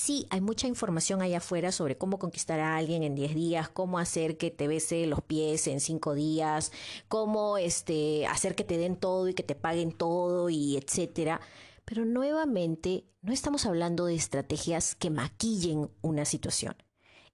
Sí, 0.01 0.29
hay 0.31 0.41
mucha 0.41 0.69
información 0.69 1.23
allá 1.23 1.39
afuera 1.39 1.73
sobre 1.73 1.99
cómo 1.99 2.21
conquistar 2.21 2.61
a 2.61 2.77
alguien 2.77 3.03
en 3.03 3.17
10 3.17 3.35
días, 3.35 3.69
cómo 3.69 3.99
hacer 3.99 4.37
que 4.37 4.53
te 4.53 4.69
bese 4.69 5.07
los 5.07 5.23
pies 5.23 5.67
en 5.67 5.81
5 5.81 6.15
días, 6.15 6.71
cómo 7.09 7.59
este, 7.59 8.25
hacer 8.29 8.55
que 8.55 8.63
te 8.63 8.79
den 8.79 8.95
todo 8.95 9.29
y 9.29 9.35
que 9.35 9.43
te 9.43 9.57
paguen 9.57 9.91
todo 9.91 10.51
y 10.51 10.77
etcétera. 10.77 11.41
Pero 11.85 12.05
nuevamente, 12.05 13.07
no 13.23 13.33
estamos 13.33 13.67
hablando 13.67 14.07
de 14.07 14.15
estrategias 14.15 14.95
que 14.95 15.11
maquillen 15.11 15.91
una 16.01 16.25
situación. 16.25 16.77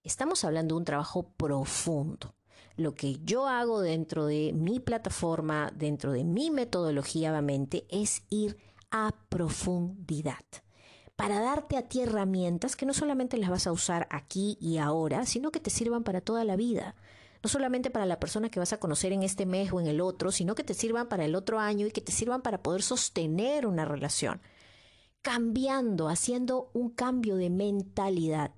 Estamos 0.02 0.42
hablando 0.42 0.74
de 0.74 0.78
un 0.78 0.86
trabajo 0.86 1.34
profundo. 1.36 2.34
Lo 2.76 2.94
que 2.94 3.18
yo 3.24 3.46
hago 3.46 3.82
dentro 3.82 4.24
de 4.24 4.54
mi 4.54 4.80
plataforma, 4.80 5.70
dentro 5.76 6.12
de 6.12 6.24
mi 6.24 6.50
metodología, 6.50 7.30
obviamente, 7.30 7.84
es 7.90 8.22
ir 8.30 8.56
a 8.90 9.14
profundidad 9.28 10.63
para 11.16 11.40
darte 11.40 11.76
a 11.76 11.82
ti 11.82 12.00
herramientas 12.00 12.76
que 12.76 12.86
no 12.86 12.94
solamente 12.94 13.36
las 13.36 13.50
vas 13.50 13.66
a 13.66 13.72
usar 13.72 14.06
aquí 14.10 14.58
y 14.60 14.78
ahora, 14.78 15.26
sino 15.26 15.50
que 15.50 15.60
te 15.60 15.70
sirvan 15.70 16.02
para 16.02 16.20
toda 16.20 16.44
la 16.44 16.56
vida. 16.56 16.96
No 17.42 17.48
solamente 17.48 17.90
para 17.90 18.06
la 18.06 18.18
persona 18.18 18.48
que 18.48 18.58
vas 18.58 18.72
a 18.72 18.80
conocer 18.80 19.12
en 19.12 19.22
este 19.22 19.46
mes 19.46 19.72
o 19.72 19.80
en 19.80 19.86
el 19.86 20.00
otro, 20.00 20.32
sino 20.32 20.54
que 20.54 20.64
te 20.64 20.74
sirvan 20.74 21.08
para 21.08 21.24
el 21.24 21.34
otro 21.34 21.60
año 21.60 21.86
y 21.86 21.90
que 21.90 22.00
te 22.00 22.10
sirvan 22.10 22.42
para 22.42 22.62
poder 22.62 22.82
sostener 22.82 23.66
una 23.66 23.84
relación. 23.84 24.40
Cambiando, 25.22 26.08
haciendo 26.08 26.70
un 26.72 26.90
cambio 26.90 27.36
de 27.36 27.50
mentalidad, 27.50 28.52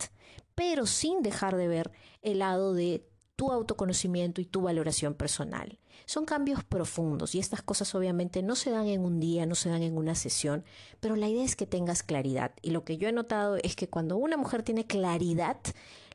pero 0.55 0.87
sin 0.87 1.23
dejar 1.23 1.57
de 1.57 1.69
ver 1.69 1.91
el 2.23 2.39
lado 2.39 2.75
de 2.75 3.07
tu 3.37 3.53
autoconocimiento 3.53 4.41
y 4.41 4.47
tu 4.47 4.63
valoración 4.63 5.15
personal. 5.15 5.79
Son 6.07 6.25
cambios 6.25 6.65
profundos 6.65 7.35
y 7.35 7.39
estas 7.39 7.63
cosas 7.63 7.95
obviamente 7.95 8.43
no 8.43 8.57
se 8.57 8.71
dan 8.71 8.87
en 8.87 9.05
un 9.05 9.21
día, 9.21 9.47
no 9.47 9.55
se 9.55 9.69
dan 9.69 9.83
en 9.83 9.97
una 9.97 10.15
sesión, 10.15 10.65
pero 11.01 11.17
la 11.17 11.29
idea 11.29 11.45
es 11.45 11.55
que 11.55 11.67
tengas 11.67 12.03
claridad. 12.03 12.53
Y 12.63 12.71
lo 12.71 12.85
que 12.85 12.97
yo 12.97 13.09
he 13.09 13.13
notado 13.13 13.57
es 13.57 13.77
que 13.77 13.89
cuando 13.89 14.17
una 14.17 14.37
mujer 14.37 14.63
tiene 14.63 14.87
claridad, 14.87 15.59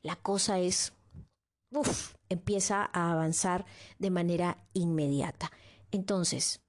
la 0.02 0.16
cosa 0.16 0.60
es, 0.60 0.94
uff, 1.72 2.16
empieza 2.30 2.90
a 2.92 3.12
avanzar 3.12 3.66
de 4.00 4.10
manera 4.10 4.58
inmediata. 4.74 5.52
Entonces, 5.92 6.62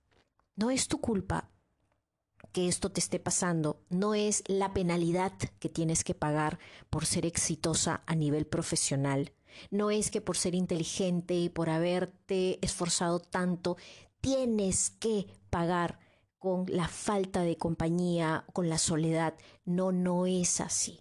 no 0.55 0.71
es 0.71 0.89
tu 0.89 1.01
culpa 1.01 1.49
que 2.53 2.69
esto 2.69 2.93
te 2.93 3.01
esté 3.01 3.19
pasando, 3.19 3.81
no 3.89 4.15
es 4.15 4.45
la 4.47 4.75
penalidad 4.75 5.33
que 5.59 5.71
tienes 5.71 6.05
que 6.05 6.15
pagar 6.15 6.59
por 6.91 7.07
ser 7.07 7.25
exitosa 7.25 8.03
a 8.05 8.15
nivel 8.15 8.47
profesional 8.47 9.33
no 9.71 9.91
es 9.91 10.11
que 10.11 10.21
por 10.21 10.37
ser 10.37 10.55
inteligente 10.55 11.35
y 11.35 11.49
por 11.49 11.71
haberte 11.71 12.59
esforzado 12.65 13.21
tanto, 13.21 13.77
tienes 14.21 14.91
que 14.91 15.27
pagar 15.51 15.99
con 16.39 16.67
la 16.69 16.89
falta 16.89 17.43
de 17.43 17.57
compañía, 17.57 18.45
con 18.53 18.69
la 18.69 18.79
soledad. 18.79 19.35
No, 19.65 19.93
no 19.93 20.27
es 20.27 20.61
así. 20.61 21.01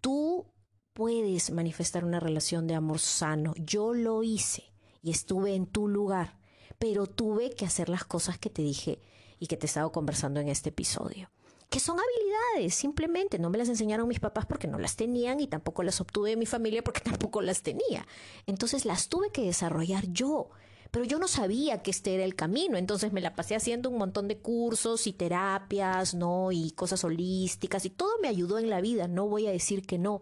Tú 0.00 0.46
puedes 0.92 1.50
manifestar 1.50 2.04
una 2.04 2.20
relación 2.20 2.66
de 2.66 2.74
amor 2.74 2.98
sano. 2.98 3.54
Yo 3.56 3.94
lo 3.94 4.22
hice 4.22 4.72
y 5.02 5.10
estuve 5.10 5.54
en 5.54 5.66
tu 5.66 5.88
lugar, 5.88 6.38
pero 6.78 7.06
tuve 7.06 7.50
que 7.50 7.66
hacer 7.66 7.88
las 7.88 8.04
cosas 8.04 8.38
que 8.38 8.50
te 8.50 8.62
dije 8.62 9.00
y 9.38 9.46
que 9.46 9.56
te 9.56 9.66
he 9.66 9.68
estado 9.68 9.92
conversando 9.92 10.40
en 10.40 10.48
este 10.48 10.70
episodio 10.70 11.30
que 11.70 11.78
son 11.78 11.98
habilidades, 11.98 12.74
simplemente 12.74 13.38
no 13.38 13.48
me 13.48 13.56
las 13.56 13.68
enseñaron 13.68 14.08
mis 14.08 14.18
papás 14.18 14.44
porque 14.44 14.66
no 14.66 14.78
las 14.78 14.96
tenían 14.96 15.38
y 15.38 15.46
tampoco 15.46 15.84
las 15.84 16.00
obtuve 16.00 16.30
de 16.30 16.36
mi 16.36 16.44
familia 16.44 16.82
porque 16.82 17.00
tampoco 17.00 17.40
las 17.40 17.62
tenía. 17.62 18.06
Entonces 18.46 18.84
las 18.84 19.08
tuve 19.08 19.30
que 19.30 19.42
desarrollar 19.42 20.08
yo. 20.08 20.50
Pero 20.90 21.04
yo 21.04 21.20
no 21.20 21.28
sabía 21.28 21.82
que 21.82 21.92
este 21.92 22.16
era 22.16 22.24
el 22.24 22.34
camino, 22.34 22.76
entonces 22.76 23.12
me 23.12 23.20
la 23.20 23.36
pasé 23.36 23.54
haciendo 23.54 23.88
un 23.90 23.98
montón 23.98 24.26
de 24.26 24.38
cursos 24.38 25.06
y 25.06 25.12
terapias, 25.12 26.14
¿no? 26.14 26.50
Y 26.50 26.72
cosas 26.72 27.04
holísticas 27.04 27.84
y 27.84 27.90
todo 27.90 28.10
me 28.20 28.26
ayudó 28.26 28.58
en 28.58 28.68
la 28.68 28.80
vida, 28.80 29.06
no 29.06 29.28
voy 29.28 29.46
a 29.46 29.52
decir 29.52 29.86
que 29.86 29.98
no. 29.98 30.20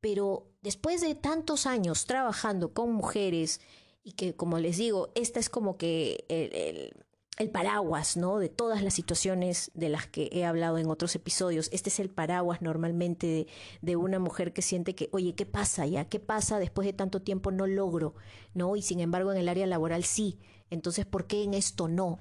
Pero 0.00 0.48
después 0.62 1.00
de 1.00 1.14
tantos 1.14 1.66
años 1.66 2.06
trabajando 2.06 2.74
con 2.74 2.92
mujeres 2.92 3.60
y 4.02 4.12
que, 4.14 4.34
como 4.34 4.58
les 4.58 4.78
digo, 4.78 5.12
esta 5.14 5.38
es 5.38 5.48
como 5.48 5.76
que 5.76 6.24
el 6.28 6.52
el 6.54 6.92
paraguas, 7.48 8.16
¿no? 8.16 8.38
De 8.38 8.48
todas 8.48 8.82
las 8.82 8.94
situaciones 8.94 9.70
de 9.74 9.88
las 9.88 10.06
que 10.06 10.28
he 10.32 10.44
hablado 10.44 10.78
en 10.78 10.90
otros 10.90 11.14
episodios. 11.14 11.68
Este 11.72 11.88
es 11.88 11.98
el 12.00 12.10
paraguas 12.10 12.62
normalmente 12.62 13.46
de, 13.80 13.96
una 13.96 14.18
mujer 14.18 14.52
que 14.52 14.62
siente 14.62 14.94
que, 14.94 15.08
oye, 15.12 15.34
¿qué 15.34 15.46
pasa 15.46 15.86
ya? 15.86 16.04
¿Qué 16.08 16.20
pasa 16.20 16.58
después 16.58 16.86
de 16.86 16.92
tanto 16.92 17.22
tiempo 17.22 17.50
no 17.50 17.66
logro, 17.66 18.14
¿no? 18.54 18.76
Y 18.76 18.82
sin 18.82 19.00
embargo 19.00 19.32
en 19.32 19.38
el 19.38 19.48
área 19.48 19.66
laboral 19.66 20.04
sí. 20.04 20.38
Entonces, 20.70 21.06
¿por 21.06 21.26
qué 21.26 21.42
en 21.42 21.54
esto 21.54 21.88
no? 21.88 22.18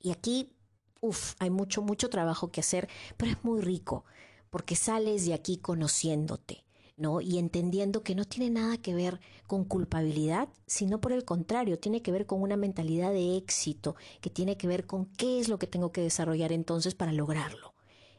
Y 0.00 0.10
aquí, 0.10 0.56
uff, 1.00 1.34
hay 1.38 1.50
mucho, 1.50 1.82
mucho 1.82 2.08
trabajo 2.08 2.50
que 2.50 2.60
hacer, 2.60 2.88
pero 3.16 3.32
es 3.32 3.44
muy 3.44 3.60
rico, 3.60 4.04
porque 4.50 4.76
sales 4.76 5.26
de 5.26 5.34
aquí 5.34 5.58
conociéndote 5.58 6.65
¿no? 6.96 7.20
Y 7.20 7.38
entendiendo 7.38 8.02
que 8.02 8.14
no 8.14 8.24
tiene 8.24 8.50
nada 8.50 8.78
que 8.78 8.94
ver 8.94 9.20
con 9.46 9.64
culpabilidad, 9.64 10.48
sino 10.66 11.00
por 11.00 11.12
el 11.12 11.24
contrario, 11.24 11.78
tiene 11.78 12.02
que 12.02 12.12
ver 12.12 12.26
con 12.26 12.42
una 12.42 12.56
mentalidad 12.56 13.12
de 13.12 13.36
éxito, 13.36 13.96
que 14.20 14.30
tiene 14.30 14.56
que 14.56 14.66
ver 14.66 14.86
con 14.86 15.06
qué 15.06 15.38
es 15.38 15.48
lo 15.48 15.58
que 15.58 15.66
tengo 15.66 15.92
que 15.92 16.00
desarrollar 16.00 16.52
entonces 16.52 16.94
para 16.94 17.12
lograrlo. 17.12 17.74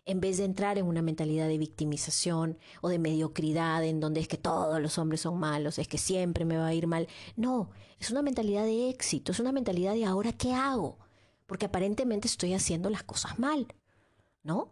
En 0.05 0.21
vez 0.21 0.37
de 0.37 0.45
entrar 0.45 0.77
en 0.77 0.85
una 0.85 1.01
mentalidad 1.01 1.47
de 1.49 1.57
victimización 1.57 2.57
o 2.81 2.87
de 2.87 2.99
mediocridad 2.99 3.83
en 3.83 3.99
donde 3.99 4.21
es 4.21 4.27
que 4.29 4.37
todos 4.37 4.79
los 4.79 4.97
hombres 4.97 5.21
son 5.21 5.37
malos, 5.37 5.79
es 5.79 5.87
que 5.87 5.97
siempre 5.97 6.45
me 6.45 6.57
va 6.57 6.67
a 6.67 6.73
ir 6.73 6.87
mal. 6.87 7.07
No, 7.35 7.71
es 7.99 8.09
una 8.11 8.21
mentalidad 8.21 8.63
de 8.63 8.89
éxito, 8.89 9.33
es 9.33 9.39
una 9.39 9.51
mentalidad 9.51 9.95
de 9.95 10.05
ahora 10.05 10.31
qué 10.31 10.53
hago, 10.53 10.97
porque 11.45 11.65
aparentemente 11.65 12.27
estoy 12.27 12.53
haciendo 12.53 12.89
las 12.89 13.03
cosas 13.03 13.37
mal, 13.37 13.67
¿no? 14.43 14.71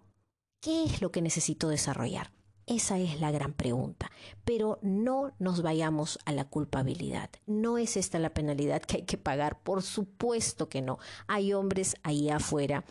¿Qué 0.62 0.86
es 0.86 1.02
lo 1.02 1.12
que 1.12 1.22
necesito 1.22 1.68
desarrollar? 1.68 2.32
Esa 2.68 2.98
es 2.98 3.20
la 3.22 3.32
gran 3.32 3.54
pregunta. 3.54 4.12
Pero 4.44 4.80
no 4.82 5.34
nos 5.38 5.62
vayamos 5.62 6.18
a 6.26 6.32
la 6.32 6.46
culpabilidad. 6.46 7.30
No 7.46 7.78
es 7.78 7.96
esta 7.96 8.18
la 8.18 8.34
penalidad 8.34 8.82
que 8.82 8.98
hay 8.98 9.04
que 9.04 9.18
pagar. 9.18 9.60
Por 9.60 9.84
supuesto 9.84 10.68
que 10.68 10.82
no. 10.82 10.98
Hay 11.28 11.54
hombres 11.54 11.96
ahí 12.04 12.30
afuera 12.30 12.84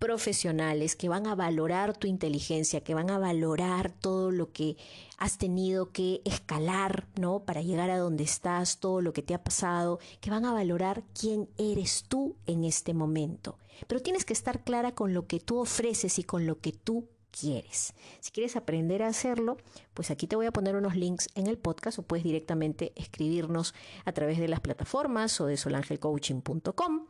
profesionales 0.00 0.96
que 0.96 1.10
van 1.10 1.26
a 1.26 1.34
valorar 1.34 1.94
tu 1.94 2.06
inteligencia, 2.06 2.80
que 2.80 2.94
van 2.94 3.10
a 3.10 3.18
valorar 3.18 3.92
todo 3.92 4.30
lo 4.30 4.50
que 4.50 4.78
has 5.18 5.36
tenido 5.36 5.92
que 5.92 6.22
escalar, 6.24 7.06
¿no? 7.20 7.40
Para 7.40 7.60
llegar 7.60 7.90
a 7.90 7.98
donde 7.98 8.24
estás, 8.24 8.78
todo 8.78 9.02
lo 9.02 9.12
que 9.12 9.22
te 9.22 9.34
ha 9.34 9.44
pasado, 9.44 10.00
que 10.22 10.30
van 10.30 10.46
a 10.46 10.54
valorar 10.54 11.04
quién 11.12 11.50
eres 11.58 12.04
tú 12.08 12.34
en 12.46 12.64
este 12.64 12.94
momento. 12.94 13.58
Pero 13.86 14.00
tienes 14.00 14.24
que 14.24 14.32
estar 14.32 14.64
clara 14.64 14.94
con 14.94 15.12
lo 15.12 15.26
que 15.26 15.38
tú 15.38 15.58
ofreces 15.58 16.18
y 16.18 16.24
con 16.24 16.46
lo 16.46 16.60
que 16.60 16.72
tú 16.72 17.06
quieres. 17.30 17.94
Si 18.20 18.30
quieres 18.30 18.56
aprender 18.56 19.02
a 19.02 19.08
hacerlo, 19.08 19.56
pues 19.94 20.10
aquí 20.10 20.26
te 20.26 20.36
voy 20.36 20.46
a 20.46 20.52
poner 20.52 20.76
unos 20.76 20.96
links 20.96 21.28
en 21.34 21.46
el 21.46 21.58
podcast 21.58 21.98
o 21.98 22.02
puedes 22.02 22.24
directamente 22.24 22.92
escribirnos 22.96 23.74
a 24.04 24.12
través 24.12 24.38
de 24.38 24.48
las 24.48 24.60
plataformas 24.60 25.40
o 25.40 25.46
de 25.46 25.56
solangelcoaching.com 25.56 27.06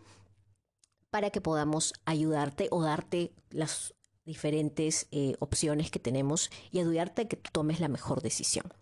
para 1.11 1.31
que 1.31 1.41
podamos 1.41 1.93
ayudarte 2.05 2.69
o 2.71 2.83
darte 2.83 3.33
las 3.51 3.95
diferentes 4.25 5.09
eh, 5.11 5.35
opciones 5.41 5.91
que 5.91 5.99
tenemos 5.99 6.51
y 6.71 6.79
ayudarte 6.79 7.23
a 7.23 7.29
que 7.29 7.37
tomes 7.37 7.81
la 7.81 7.89
mejor 7.89 8.23
decisión. 8.23 8.73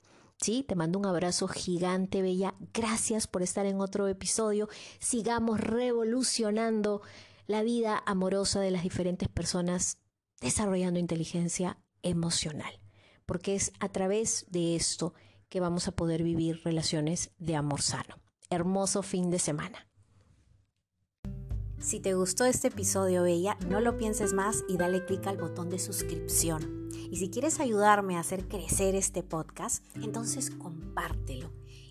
Sí, 0.41 0.63
te 0.63 0.77
mando 0.77 0.99
un 0.99 1.07
abrazo 1.07 1.49
gigante, 1.49 2.23
Bella. 2.23 2.55
Gracias 2.73 3.27
por 3.27 3.43
estar 3.43 3.67
en 3.67 3.81
otro 3.81 4.07
episodio. 4.07 4.69
Sigamos 5.01 5.61
revolucionando 5.61 7.03
la 7.47 7.63
vida 7.63 8.03
amorosa 8.07 8.61
de 8.61 8.71
las 8.71 8.85
diferentes 8.85 9.29
personas 9.29 9.99
desarrollando 10.41 10.99
inteligencia 10.99 11.79
emocional, 12.03 12.81
porque 13.27 13.55
es 13.55 13.73
a 13.81 13.89
través 13.89 14.47
de 14.51 14.77
esto 14.77 15.15
que 15.49 15.61
vamos 15.61 15.89
a 15.89 15.93
poder 15.93 16.23
vivir 16.23 16.61
relaciones 16.65 17.31
de 17.39 17.57
amor 17.57 17.83
sano. 17.83 18.17
Hermoso 18.51 19.03
fin 19.03 19.31
de 19.31 19.39
semana. 19.39 19.89
Si 21.81 22.01
te 22.01 22.15
gustó 22.15 22.45
este 22.45 22.69
episodio, 22.69 23.23
Bella, 23.23 23.57
no 23.69 23.81
lo 23.81 23.97
pienses 23.97 24.33
más 24.33 24.65
y 24.69 24.77
dale 24.77 25.05
clic 25.05 25.27
al 25.27 25.37
botón 25.37 25.71
de 25.71 25.79
suscripción. 25.79 26.89
Y 27.11 27.17
si 27.19 27.31
quieres 27.31 27.61
ayudarme 27.61 28.17
a 28.17 28.21
hacer 28.21 28.49
crecer 28.49 28.95
este 28.97 29.23
podcast, 29.23 29.85
entonces 29.95 30.51
compártelo 30.51 31.53